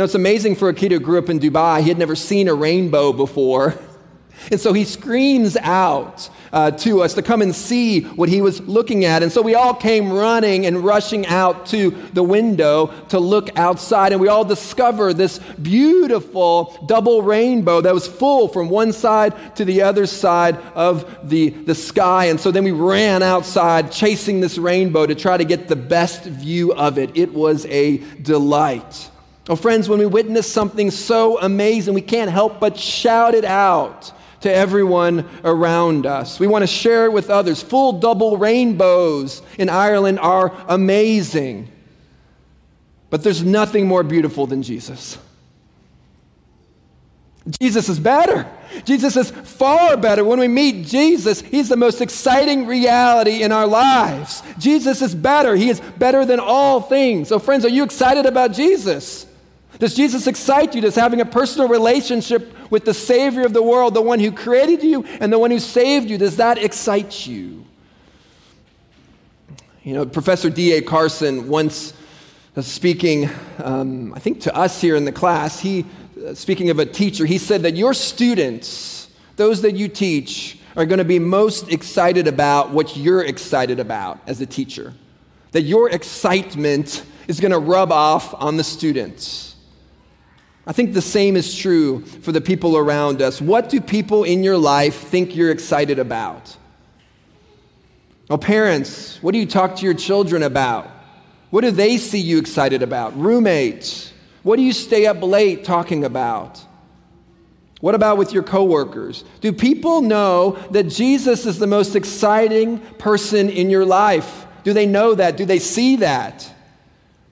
Now, 0.00 0.04
it's 0.04 0.14
amazing 0.14 0.56
for 0.56 0.70
a 0.70 0.72
kid 0.72 0.92
who 0.92 0.98
grew 0.98 1.18
up 1.18 1.28
in 1.28 1.38
Dubai. 1.38 1.82
He 1.82 1.90
had 1.90 1.98
never 1.98 2.16
seen 2.16 2.48
a 2.48 2.54
rainbow 2.54 3.12
before. 3.12 3.74
And 4.50 4.58
so 4.58 4.72
he 4.72 4.84
screams 4.84 5.54
out 5.58 6.30
uh, 6.50 6.70
to 6.70 7.02
us 7.02 7.12
to 7.12 7.22
come 7.22 7.42
and 7.42 7.54
see 7.54 8.00
what 8.00 8.30
he 8.30 8.40
was 8.40 8.62
looking 8.62 9.04
at. 9.04 9.22
And 9.22 9.30
so 9.30 9.42
we 9.42 9.54
all 9.54 9.74
came 9.74 10.10
running 10.10 10.64
and 10.64 10.78
rushing 10.82 11.26
out 11.26 11.66
to 11.66 11.90
the 12.14 12.22
window 12.22 12.86
to 13.10 13.20
look 13.20 13.58
outside. 13.58 14.12
And 14.12 14.20
we 14.20 14.28
all 14.28 14.46
discovered 14.46 15.18
this 15.18 15.38
beautiful 15.60 16.82
double 16.86 17.20
rainbow 17.20 17.82
that 17.82 17.92
was 17.92 18.08
full 18.08 18.48
from 18.48 18.70
one 18.70 18.94
side 18.94 19.56
to 19.56 19.66
the 19.66 19.82
other 19.82 20.06
side 20.06 20.56
of 20.74 21.28
the, 21.28 21.50
the 21.50 21.74
sky. 21.74 22.24
And 22.24 22.40
so 22.40 22.50
then 22.50 22.64
we 22.64 22.72
ran 22.72 23.22
outside 23.22 23.92
chasing 23.92 24.40
this 24.40 24.56
rainbow 24.56 25.04
to 25.04 25.14
try 25.14 25.36
to 25.36 25.44
get 25.44 25.68
the 25.68 25.76
best 25.76 26.24
view 26.24 26.72
of 26.72 26.96
it. 26.96 27.14
It 27.14 27.34
was 27.34 27.66
a 27.66 27.98
delight. 28.22 29.09
Oh, 29.50 29.56
friends, 29.56 29.88
when 29.88 29.98
we 29.98 30.06
witness 30.06 30.50
something 30.50 30.92
so 30.92 31.40
amazing, 31.40 31.92
we 31.92 32.02
can't 32.02 32.30
help 32.30 32.60
but 32.60 32.78
shout 32.78 33.34
it 33.34 33.44
out 33.44 34.12
to 34.42 34.52
everyone 34.52 35.28
around 35.42 36.06
us. 36.06 36.38
We 36.38 36.46
want 36.46 36.62
to 36.62 36.68
share 36.68 37.06
it 37.06 37.12
with 37.12 37.30
others. 37.30 37.60
Full 37.60 37.94
double 37.98 38.36
rainbows 38.36 39.42
in 39.58 39.68
Ireland 39.68 40.20
are 40.20 40.54
amazing. 40.68 41.68
But 43.10 43.24
there's 43.24 43.42
nothing 43.42 43.88
more 43.88 44.04
beautiful 44.04 44.46
than 44.46 44.62
Jesus. 44.62 45.18
Jesus 47.58 47.88
is 47.88 47.98
better. 47.98 48.48
Jesus 48.84 49.16
is 49.16 49.32
far 49.32 49.96
better. 49.96 50.24
When 50.24 50.38
we 50.38 50.46
meet 50.46 50.86
Jesus, 50.86 51.40
He's 51.40 51.68
the 51.68 51.76
most 51.76 52.00
exciting 52.00 52.66
reality 52.66 53.42
in 53.42 53.50
our 53.50 53.66
lives. 53.66 54.44
Jesus 54.60 55.02
is 55.02 55.12
better. 55.12 55.56
He 55.56 55.70
is 55.70 55.80
better 55.98 56.24
than 56.24 56.38
all 56.38 56.80
things. 56.80 57.26
So, 57.26 57.40
friends, 57.40 57.64
are 57.64 57.68
you 57.68 57.82
excited 57.82 58.26
about 58.26 58.52
Jesus? 58.52 59.26
Does 59.80 59.94
Jesus 59.94 60.26
excite 60.26 60.74
you? 60.74 60.82
Does 60.82 60.94
having 60.94 61.22
a 61.22 61.24
personal 61.24 61.66
relationship 61.66 62.54
with 62.70 62.84
the 62.84 62.92
Savior 62.92 63.46
of 63.46 63.54
the 63.54 63.62
world, 63.62 63.94
the 63.94 64.02
one 64.02 64.20
who 64.20 64.30
created 64.30 64.84
you 64.84 65.04
and 65.04 65.32
the 65.32 65.38
one 65.38 65.50
who 65.50 65.58
saved 65.58 66.10
you, 66.10 66.18
does 66.18 66.36
that 66.36 66.58
excite 66.58 67.26
you? 67.26 67.64
You 69.82 69.94
know, 69.94 70.04
Professor 70.04 70.50
D.A. 70.50 70.82
Carson 70.82 71.48
once 71.48 71.94
uh, 72.54 72.60
speaking, 72.60 73.30
um, 73.58 74.12
I 74.12 74.18
think 74.18 74.42
to 74.42 74.54
us 74.54 74.82
here 74.82 74.96
in 74.96 75.06
the 75.06 75.12
class, 75.12 75.58
he, 75.60 75.86
uh, 76.26 76.34
speaking 76.34 76.68
of 76.68 76.78
a 76.78 76.84
teacher, 76.84 77.24
he 77.24 77.38
said 77.38 77.62
that 77.62 77.74
your 77.74 77.94
students, 77.94 79.08
those 79.36 79.62
that 79.62 79.76
you 79.76 79.88
teach, 79.88 80.58
are 80.76 80.84
going 80.84 80.98
to 80.98 81.04
be 81.04 81.18
most 81.18 81.72
excited 81.72 82.26
about 82.26 82.70
what 82.70 82.98
you're 82.98 83.24
excited 83.24 83.80
about 83.80 84.20
as 84.26 84.42
a 84.42 84.46
teacher. 84.46 84.92
That 85.52 85.62
your 85.62 85.88
excitement 85.88 87.02
is 87.28 87.40
going 87.40 87.52
to 87.52 87.58
rub 87.58 87.92
off 87.92 88.34
on 88.34 88.58
the 88.58 88.64
students. 88.64 89.49
I 90.66 90.72
think 90.72 90.92
the 90.92 91.02
same 91.02 91.36
is 91.36 91.56
true 91.56 92.04
for 92.04 92.32
the 92.32 92.40
people 92.40 92.76
around 92.76 93.22
us. 93.22 93.40
What 93.40 93.68
do 93.68 93.80
people 93.80 94.24
in 94.24 94.44
your 94.44 94.58
life 94.58 94.96
think 94.96 95.34
you're 95.34 95.50
excited 95.50 95.98
about? 95.98 96.56
Well, 98.28 98.38
parents, 98.38 99.20
what 99.22 99.32
do 99.32 99.38
you 99.38 99.46
talk 99.46 99.76
to 99.76 99.84
your 99.84 99.94
children 99.94 100.42
about? 100.42 100.88
What 101.50 101.62
do 101.62 101.70
they 101.70 101.96
see 101.96 102.20
you 102.20 102.38
excited 102.38 102.82
about? 102.82 103.18
Roommates, 103.18 104.12
what 104.42 104.56
do 104.56 104.62
you 104.62 104.72
stay 104.72 105.06
up 105.06 105.22
late 105.22 105.64
talking 105.64 106.04
about? 106.04 106.64
What 107.80 107.94
about 107.94 108.18
with 108.18 108.32
your 108.32 108.42
coworkers? 108.42 109.24
Do 109.40 109.52
people 109.52 110.02
know 110.02 110.52
that 110.70 110.84
Jesus 110.84 111.46
is 111.46 111.58
the 111.58 111.66
most 111.66 111.96
exciting 111.96 112.78
person 112.98 113.48
in 113.48 113.70
your 113.70 113.86
life? 113.86 114.46
Do 114.64 114.74
they 114.74 114.86
know 114.86 115.14
that? 115.14 115.38
Do 115.38 115.46
they 115.46 115.58
see 115.58 115.96
that? 115.96 116.52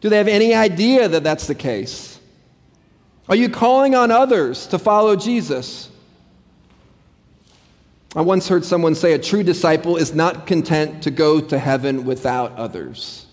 Do 0.00 0.08
they 0.08 0.16
have 0.16 0.28
any 0.28 0.54
idea 0.54 1.08
that 1.08 1.22
that's 1.22 1.46
the 1.46 1.54
case? 1.54 2.07
Are 3.28 3.36
you 3.36 3.48
calling 3.48 3.94
on 3.94 4.10
others 4.10 4.66
to 4.68 4.78
follow 4.78 5.14
Jesus? 5.14 5.90
I 8.16 8.22
once 8.22 8.48
heard 8.48 8.64
someone 8.64 8.94
say 8.94 9.12
a 9.12 9.18
true 9.18 9.42
disciple 9.42 9.96
is 9.96 10.14
not 10.14 10.46
content 10.46 11.02
to 11.02 11.10
go 11.10 11.40
to 11.40 11.58
heaven 11.58 12.04
without 12.04 12.52
others. 12.56 13.26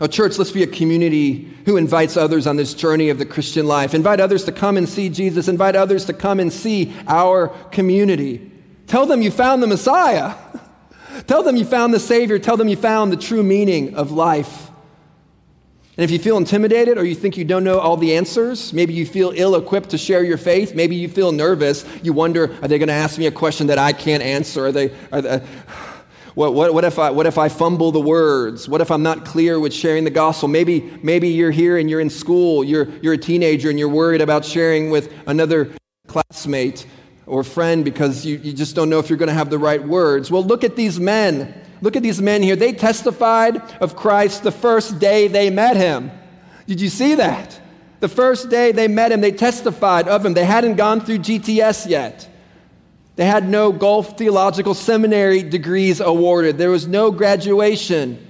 Oh, 0.00 0.06
church, 0.06 0.38
let's 0.38 0.52
be 0.52 0.62
a 0.62 0.66
community 0.66 1.52
who 1.66 1.76
invites 1.76 2.16
others 2.16 2.46
on 2.46 2.56
this 2.56 2.72
journey 2.72 3.10
of 3.10 3.18
the 3.18 3.26
Christian 3.26 3.66
life. 3.66 3.94
Invite 3.94 4.20
others 4.20 4.44
to 4.44 4.52
come 4.52 4.76
and 4.76 4.88
see 4.88 5.08
Jesus. 5.08 5.48
Invite 5.48 5.74
others 5.74 6.04
to 6.06 6.12
come 6.12 6.40
and 6.40 6.52
see 6.52 6.94
our 7.08 7.48
community. 7.70 8.50
Tell 8.86 9.06
them 9.06 9.22
you 9.22 9.32
found 9.32 9.60
the 9.62 9.66
Messiah. 9.66 10.36
Tell 11.26 11.42
them 11.42 11.56
you 11.56 11.64
found 11.64 11.92
the 11.92 12.00
Savior. 12.00 12.38
Tell 12.38 12.56
them 12.56 12.68
you 12.68 12.76
found 12.76 13.12
the 13.12 13.16
true 13.16 13.42
meaning 13.42 13.96
of 13.96 14.12
life. 14.12 14.67
And 15.98 16.04
if 16.04 16.12
you 16.12 16.20
feel 16.20 16.36
intimidated 16.36 16.96
or 16.96 17.04
you 17.04 17.16
think 17.16 17.36
you 17.36 17.44
don't 17.44 17.64
know 17.64 17.80
all 17.80 17.96
the 17.96 18.14
answers, 18.14 18.72
maybe 18.72 18.94
you 18.94 19.04
feel 19.04 19.32
ill 19.34 19.56
equipped 19.56 19.90
to 19.90 19.98
share 19.98 20.22
your 20.22 20.38
faith, 20.38 20.72
maybe 20.72 20.94
you 20.94 21.08
feel 21.08 21.32
nervous, 21.32 21.84
you 22.04 22.12
wonder, 22.12 22.56
are 22.62 22.68
they 22.68 22.78
going 22.78 22.86
to 22.86 22.94
ask 22.94 23.18
me 23.18 23.26
a 23.26 23.32
question 23.32 23.66
that 23.66 23.78
I 23.78 23.92
can't 23.92 24.22
answer? 24.22 24.66
Are 24.66 24.70
they, 24.70 24.94
are 25.10 25.20
they, 25.20 25.38
what, 26.36 26.54
what, 26.54 26.72
what, 26.72 26.84
if 26.84 27.00
I, 27.00 27.10
what 27.10 27.26
if 27.26 27.36
I 27.36 27.48
fumble 27.48 27.90
the 27.90 28.00
words? 28.00 28.68
What 28.68 28.80
if 28.80 28.92
I'm 28.92 29.02
not 29.02 29.24
clear 29.24 29.58
with 29.58 29.74
sharing 29.74 30.04
the 30.04 30.10
gospel? 30.10 30.46
Maybe, 30.48 30.82
maybe 31.02 31.30
you're 31.30 31.50
here 31.50 31.78
and 31.78 31.90
you're 31.90 31.98
in 31.98 32.10
school, 32.10 32.62
you're, 32.62 32.88
you're 33.00 33.14
a 33.14 33.18
teenager 33.18 33.68
and 33.68 33.76
you're 33.76 33.88
worried 33.88 34.20
about 34.20 34.44
sharing 34.44 34.90
with 34.90 35.12
another 35.26 35.68
classmate 36.06 36.86
or 37.26 37.42
friend 37.42 37.84
because 37.84 38.24
you, 38.24 38.36
you 38.36 38.52
just 38.52 38.76
don't 38.76 38.88
know 38.88 39.00
if 39.00 39.10
you're 39.10 39.18
going 39.18 39.30
to 39.30 39.34
have 39.34 39.50
the 39.50 39.58
right 39.58 39.82
words. 39.82 40.30
Well, 40.30 40.44
look 40.44 40.62
at 40.62 40.76
these 40.76 41.00
men. 41.00 41.60
Look 41.80 41.96
at 41.96 42.02
these 42.02 42.20
men 42.20 42.42
here. 42.42 42.56
They 42.56 42.72
testified 42.72 43.60
of 43.80 43.96
Christ 43.96 44.42
the 44.42 44.52
first 44.52 44.98
day 44.98 45.28
they 45.28 45.50
met 45.50 45.76
him. 45.76 46.10
Did 46.66 46.80
you 46.80 46.88
see 46.88 47.14
that? 47.14 47.60
The 48.00 48.08
first 48.08 48.48
day 48.48 48.72
they 48.72 48.88
met 48.88 49.12
him, 49.12 49.20
they 49.20 49.32
testified 49.32 50.08
of 50.08 50.24
him. 50.24 50.34
They 50.34 50.44
hadn't 50.44 50.76
gone 50.76 51.00
through 51.00 51.18
GTS 51.18 51.88
yet. 51.88 52.28
They 53.16 53.26
had 53.26 53.48
no 53.48 53.72
Gulf 53.72 54.16
Theological 54.16 54.74
Seminary 54.74 55.42
degrees 55.42 56.00
awarded. 56.00 56.56
There 56.56 56.70
was 56.70 56.86
no 56.86 57.10
graduation. 57.10 58.24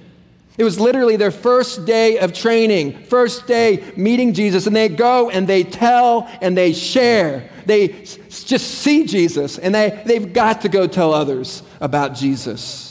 It 0.57 0.63
was 0.63 0.79
literally 0.79 1.15
their 1.15 1.31
first 1.31 1.85
day 1.85 2.17
of 2.17 2.33
training, 2.33 3.03
first 3.03 3.45
day 3.45 3.93
meeting 3.95 4.33
Jesus, 4.33 4.65
and 4.65 4.75
they 4.75 4.89
go 4.89 5.29
and 5.29 5.47
they 5.47 5.63
tell 5.63 6.27
and 6.41 6.57
they 6.57 6.73
share. 6.73 7.49
They 7.65 7.87
just 7.87 8.67
see 8.67 9.05
Jesus, 9.05 9.59
and 9.59 9.75
they, 9.75 10.01
they've 10.05 10.33
got 10.33 10.61
to 10.61 10.69
go 10.69 10.87
tell 10.87 11.13
others 11.13 11.61
about 11.79 12.15
Jesus. 12.15 12.88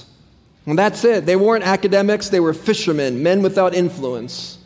And 0.69 0.79
that's 0.79 1.03
it. 1.03 1.25
They 1.25 1.35
weren't 1.35 1.65
academics, 1.65 2.29
they 2.29 2.41
were 2.41 2.53
fishermen, 2.53 3.23
men 3.23 3.41
without 3.41 3.75
influence, 3.75 4.59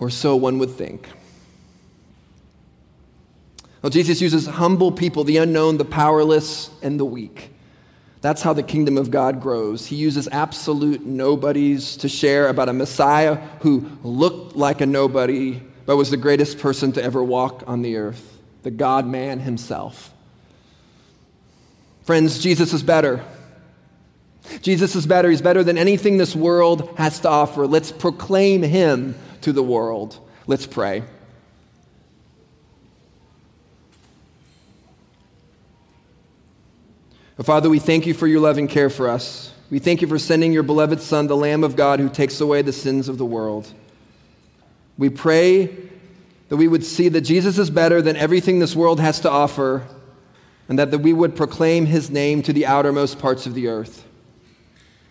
or 0.00 0.10
so 0.10 0.34
one 0.34 0.58
would 0.58 0.72
think. 0.72 1.08
Well, 3.80 3.90
Jesus 3.90 4.20
uses 4.20 4.46
humble 4.46 4.90
people, 4.90 5.22
the 5.22 5.36
unknown, 5.36 5.76
the 5.76 5.84
powerless, 5.84 6.68
and 6.82 6.98
the 6.98 7.04
weak. 7.04 7.50
That's 8.22 8.42
how 8.42 8.54
the 8.54 8.64
kingdom 8.64 8.98
of 8.98 9.12
God 9.12 9.40
grows. 9.40 9.86
He 9.86 9.94
uses 9.94 10.26
absolute 10.32 11.06
nobodies 11.06 11.96
to 11.98 12.08
share 12.08 12.48
about 12.48 12.68
a 12.68 12.72
Messiah 12.72 13.36
who 13.60 13.88
looked 14.02 14.56
like 14.56 14.80
a 14.80 14.86
nobody, 14.86 15.62
but 15.84 15.96
was 15.96 16.10
the 16.10 16.16
greatest 16.16 16.58
person 16.58 16.90
to 16.94 17.04
ever 17.04 17.22
walk 17.22 17.62
on 17.68 17.82
the 17.82 17.98
earth, 17.98 18.40
the 18.64 18.72
God 18.72 19.06
man 19.06 19.38
himself. 19.38 20.12
Friends, 22.02 22.40
Jesus 22.40 22.72
is 22.72 22.82
better. 22.82 23.24
Jesus 24.62 24.94
is 24.94 25.06
better. 25.06 25.30
He's 25.30 25.42
better 25.42 25.64
than 25.64 25.78
anything 25.78 26.16
this 26.16 26.36
world 26.36 26.94
has 26.96 27.20
to 27.20 27.28
offer. 27.28 27.66
Let's 27.66 27.92
proclaim 27.92 28.62
him 28.62 29.14
to 29.42 29.52
the 29.52 29.62
world. 29.62 30.18
Let's 30.46 30.66
pray. 30.66 31.02
Father, 37.42 37.68
we 37.68 37.78
thank 37.78 38.06
you 38.06 38.14
for 38.14 38.26
your 38.26 38.40
loving 38.40 38.66
care 38.66 38.88
for 38.88 39.08
us. 39.08 39.52
We 39.68 39.78
thank 39.78 40.00
you 40.00 40.08
for 40.08 40.18
sending 40.18 40.52
your 40.52 40.62
beloved 40.62 41.00
Son, 41.00 41.26
the 41.26 41.36
Lamb 41.36 41.64
of 41.64 41.76
God, 41.76 42.00
who 42.00 42.08
takes 42.08 42.40
away 42.40 42.62
the 42.62 42.72
sins 42.72 43.08
of 43.08 43.18
the 43.18 43.26
world. 43.26 43.70
We 44.96 45.10
pray 45.10 45.66
that 46.48 46.56
we 46.56 46.66
would 46.66 46.84
see 46.84 47.08
that 47.10 47.22
Jesus 47.22 47.58
is 47.58 47.68
better 47.68 48.00
than 48.00 48.16
everything 48.16 48.58
this 48.58 48.74
world 48.74 49.00
has 49.00 49.20
to 49.20 49.30
offer, 49.30 49.86
and 50.68 50.78
that, 50.78 50.90
that 50.92 51.00
we 51.00 51.12
would 51.12 51.36
proclaim 51.36 51.84
his 51.84 52.10
name 52.10 52.42
to 52.42 52.52
the 52.52 52.64
outermost 52.64 53.18
parts 53.18 53.44
of 53.44 53.54
the 53.54 53.68
earth. 53.68 54.05